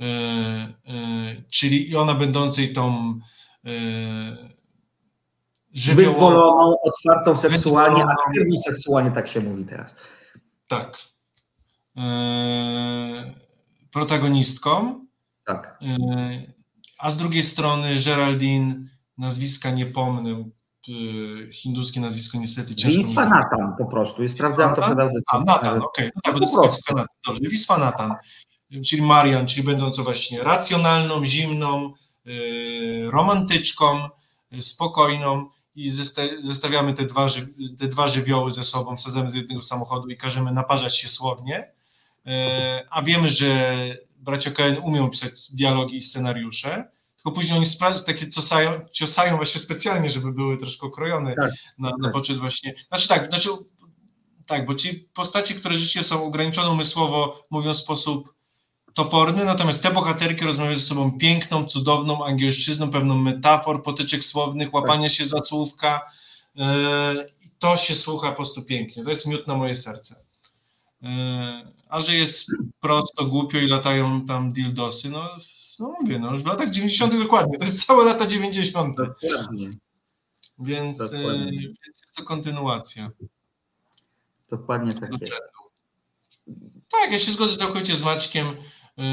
[0.01, 3.19] E, e, czyli i ona będącej tą
[3.65, 3.71] e,
[5.73, 9.95] żywiołową, wyzwoloną, otwartą seksualnie, aktywną seksualnie, tak się mówi teraz.
[10.69, 10.99] Tak.
[13.93, 15.05] protagonistką.
[15.45, 15.79] Tak.
[16.99, 18.75] a z drugiej strony Geraldine
[19.19, 20.51] nazwiska nie pomnę,
[21.53, 24.25] hinduskie nazwisko niestety ciężko Wiswanatan po prostu.
[24.25, 25.39] I sprawdzałem to przed audycją.
[25.39, 26.81] A, Natan, okej, no tak, bo to jest Po prostu.
[26.81, 28.15] Wiswanatan, dobrze, Wiswanatan,
[28.87, 31.93] czyli Marian, czyli będąco właśnie racjonalną, zimną,
[32.27, 34.09] y, romantyczką,
[34.61, 37.27] spokojną i zesta- zestawiamy te dwa,
[37.79, 41.73] te dwa żywioły ze sobą, wsadzamy do jednego samochodu i każemy naparzać się słownie,
[42.91, 43.77] a wiemy, że
[44.19, 46.89] bracia Coen umią pisać dialogi i scenariusze,
[47.29, 51.91] tylko później oni spra- takie ciosają, ciosają właśnie specjalnie, żeby były troszkę okrojone Tak, na,
[51.91, 52.13] na tak.
[52.13, 53.49] poczet właśnie, znaczy tak, znaczy
[54.47, 58.35] tak, bo ci postacie, które życie są ograniczone umysłowo, mówią w sposób
[58.95, 65.09] toporny, natomiast te bohaterki rozmawiają ze sobą piękną, cudowną angielszczyzną, pewną metafor, potyczek słownych, łapania
[65.09, 66.01] się za słówka
[66.55, 66.65] yy,
[67.45, 69.05] i to się słucha po prostu pięknie.
[69.05, 70.25] To jest miód na moje serce.
[71.03, 71.09] Yy,
[71.89, 72.51] a że jest
[72.81, 75.37] prosto, głupio i latają tam dildosy, no,
[75.79, 77.19] no mówię, no już w latach 90.
[77.19, 78.97] dokładnie, to jest całe lata 90.
[78.97, 79.71] Dokładnie.
[80.59, 81.45] Więc, Dokładnie.
[81.45, 83.11] yy, więc jest to kontynuacja.
[84.51, 85.43] Dokładnie tak jest.
[86.91, 88.47] Tak, ja się zgodzę całkowicie z Maćkiem.
[88.97, 89.05] Yy,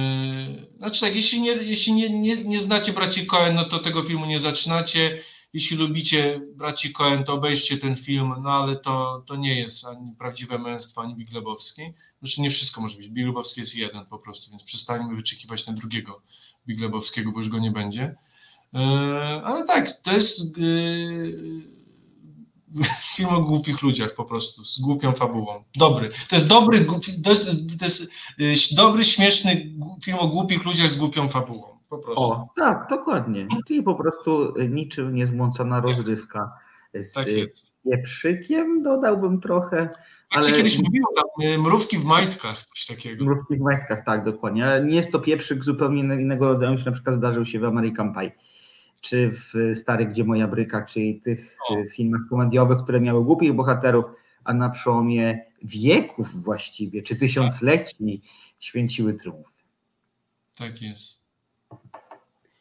[0.77, 4.25] Znaczy tak, jeśli nie, jeśli nie, nie, nie znacie braci Coen, no to tego filmu
[4.25, 5.19] nie zaczynacie.
[5.53, 10.15] Jeśli lubicie braci Coen, to obejrzcie ten film, no ale to, to nie jest ani
[10.15, 11.81] prawdziwe męstwo, ani Big Lebowski.
[12.21, 13.09] Zresztą nie wszystko może być.
[13.09, 16.21] Big Lebowski jest jeden po prostu, więc przestańmy wyczekiwać na drugiego
[16.67, 18.15] Big Lebowskiego, bo już go nie będzie.
[18.73, 18.81] Yy,
[19.43, 21.61] Ale tak, to jest yy,
[23.15, 25.63] film o głupich ludziach po prostu, z głupią fabułą.
[25.75, 26.09] Dobry.
[26.29, 27.45] To jest dobry, głupi- to jest,
[27.79, 31.67] to jest y, dobry, śmieszny film o głupich ludziach z głupią fabułą.
[31.89, 32.23] Po prostu.
[32.23, 33.47] O, tak, dokładnie.
[33.67, 36.51] Czyli po prostu niczym niezmącona rozrywka
[36.93, 37.67] z Tak jest.
[37.91, 39.89] pieprzykiem, dodałbym trochę.
[40.33, 43.25] Jak się Ale kiedyś mówiło, tam y, mrówki w majtkach, coś takiego.
[43.25, 44.65] mrówki w majtkach, tak, dokładnie.
[44.65, 47.65] Ale nie jest to pieprzyk zupełnie inne- innego rodzaju niż na przykład zdarzył się w
[47.65, 48.31] American Pie,
[49.01, 54.05] czy w Stary, Gdzie Moja Bryka, czyli tych y, filmach komediowych, które miały głupich bohaterów,
[54.43, 58.21] a na przełomie wieków właściwie, czy tysiącleci
[58.59, 59.61] święciły triumfy.
[60.57, 61.25] Tak jest.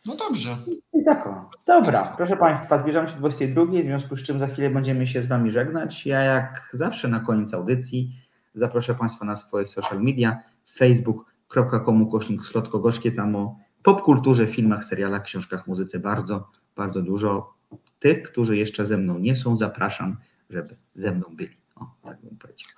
[0.07, 0.57] No dobrze.
[0.92, 1.50] I tak o.
[1.66, 5.22] Dobra, proszę Państwa, zbierzamy się do 22, w związku z czym za chwilę będziemy się
[5.22, 6.07] z Wami żegnać.
[6.07, 8.24] Ja jak zawsze na koniec audycji
[8.55, 10.42] zaproszę Państwa na swoje social media,
[10.74, 17.55] facebook.com kośnik slotko gorzkie, tam o popkulturze, filmach, serialach, książkach, muzyce bardzo, bardzo dużo.
[17.98, 20.16] Tych, którzy jeszcze ze mną nie są, zapraszam,
[20.50, 21.57] żeby ze mną byli.
[21.76, 22.68] O, tak bym powiedział.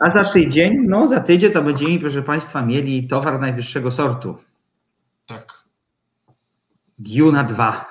[0.00, 4.36] A za tydzień, no za tydzień to będziemy, proszę Państwa, mieli towar najwyższego sortu.
[5.26, 5.59] Tak,
[7.00, 7.84] Duna 2.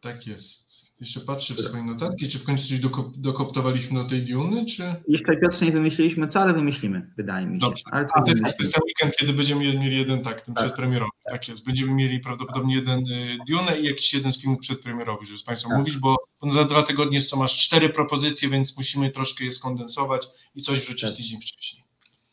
[0.00, 0.70] tak jest.
[1.00, 4.94] Jeszcze patrzę w swoje notatki, czy w końcu coś dokop- dokoptowaliśmy do tej Duny, czy...
[5.08, 7.66] Jeszcze Piotrze nie wymyśliliśmy co, ale wymyślimy, wydaje mi się.
[7.66, 7.82] Dobrze.
[7.90, 10.64] Ale to to jest, to jest ten weekend, kiedy będziemy mieli jeden tak, ten Tak.
[10.64, 11.10] przedpremierowy.
[11.30, 11.66] Tak jest.
[11.66, 15.70] Będziemy mieli prawdopodobnie jeden y, Dune i jakiś jeden z filmów przedpremierowych, żeby z Państwem
[15.70, 15.78] Tak.
[15.78, 20.26] mówić, bo bo za dwa tygodnie są aż cztery propozycje, więc musimy troszkę je skondensować
[20.54, 21.16] i coś wrzucić Tak.
[21.16, 21.84] tydzień wcześniej.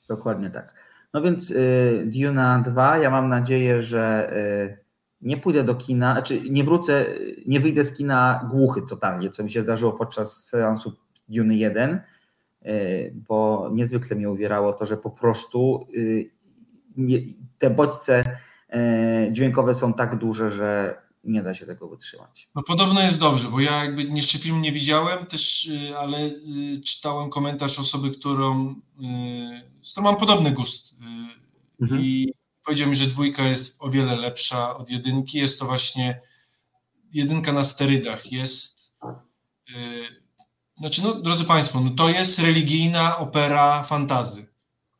[0.09, 0.73] Dokładnie tak.
[1.13, 4.33] No więc y, Duna 2, ja mam nadzieję, że
[4.81, 4.86] y,
[5.21, 7.05] nie pójdę do kina, znaczy nie wrócę,
[7.45, 10.93] nie wyjdę z kina głuchy totalnie, co mi się zdarzyło podczas seansu
[11.29, 12.01] Duny 1,
[12.65, 16.29] y, bo niezwykle mnie uwierało to, że po prostu y,
[17.57, 18.37] te bodźce
[18.75, 22.49] y, dźwiękowe są tak duże, że nie da się tego wytrzymać.
[22.55, 26.31] No podobno jest dobrze, bo ja jakby jeszcze film nie widziałem też, ale
[26.85, 28.75] czytałem komentarz osoby, którą,
[29.81, 30.95] z którą mam podobny gust
[31.81, 32.01] Mhm.
[32.01, 32.33] i
[32.67, 35.37] powiedział mi, że dwójka jest o wiele lepsza od jedynki.
[35.37, 36.21] Jest to właśnie
[37.11, 38.31] jedynka na sterydach.
[38.31, 38.97] Jest,
[39.69, 39.73] y,
[40.77, 44.47] znaczy no drodzy Państwo, no to jest religijna opera fantazy.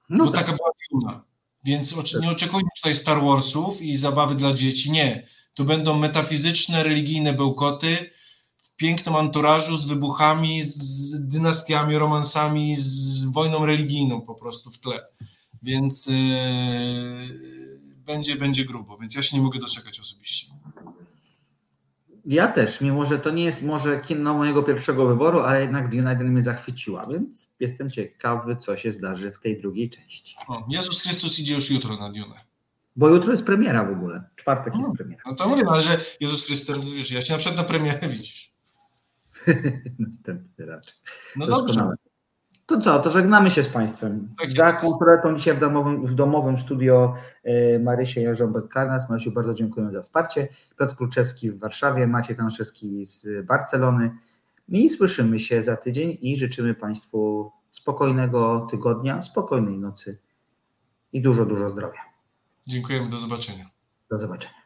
[0.09, 0.45] No bo tak.
[0.45, 1.23] taka była Duna.
[1.63, 4.91] Więc oczy- nie oczekujmy tutaj Star Warsów i zabawy dla dzieci.
[4.91, 5.27] Nie.
[5.53, 8.11] To będą metafizyczne, religijne bełkoty
[8.57, 15.07] w pięknym anturażu z wybuchami, z dynastiami, romansami, z wojną religijną po prostu w tle.
[15.63, 17.56] Więc yy,
[18.07, 18.97] będzie, będzie grubo.
[18.97, 20.47] Więc ja się nie mogę doczekać osobiście.
[22.25, 26.27] Ja też, mimo że to nie jest może kino mojego pierwszego wyboru, ale jednak 1
[26.27, 30.35] mnie zachwyciła, więc jestem ciekawy, co się zdarzy w tej drugiej części.
[30.47, 32.47] O, Jezus Chrystus idzie już jutro na Dune.
[32.95, 34.23] Bo jutro jest premiera w ogóle.
[34.35, 35.21] Czwartek jest premiera.
[35.25, 38.09] No to mówię, no, ale że Jezus Chrystus, wiesz, ja się na przykład na premierę
[38.09, 38.53] widzisz.
[39.99, 40.95] Następny raczej.
[41.35, 41.89] No dobrze.
[42.67, 44.35] To co, to żegnamy się z Państwem.
[44.39, 44.81] Tak Za
[45.35, 47.13] dzisiaj w domowym, w domowym studio
[47.43, 49.09] e, Marysia Jarząbek-Karnas.
[49.09, 50.47] Marysiu, bardzo dziękuję za wsparcie.
[50.79, 54.11] Piotr Kluczewski w Warszawie, Maciej Tanszewski z Barcelony.
[54.69, 60.19] I słyszymy się za tydzień i życzymy Państwu spokojnego tygodnia, spokojnej nocy
[61.13, 62.01] i dużo, dużo zdrowia.
[62.67, 63.69] Dziękujemy, do zobaczenia.
[64.09, 64.57] Do zobaczenia.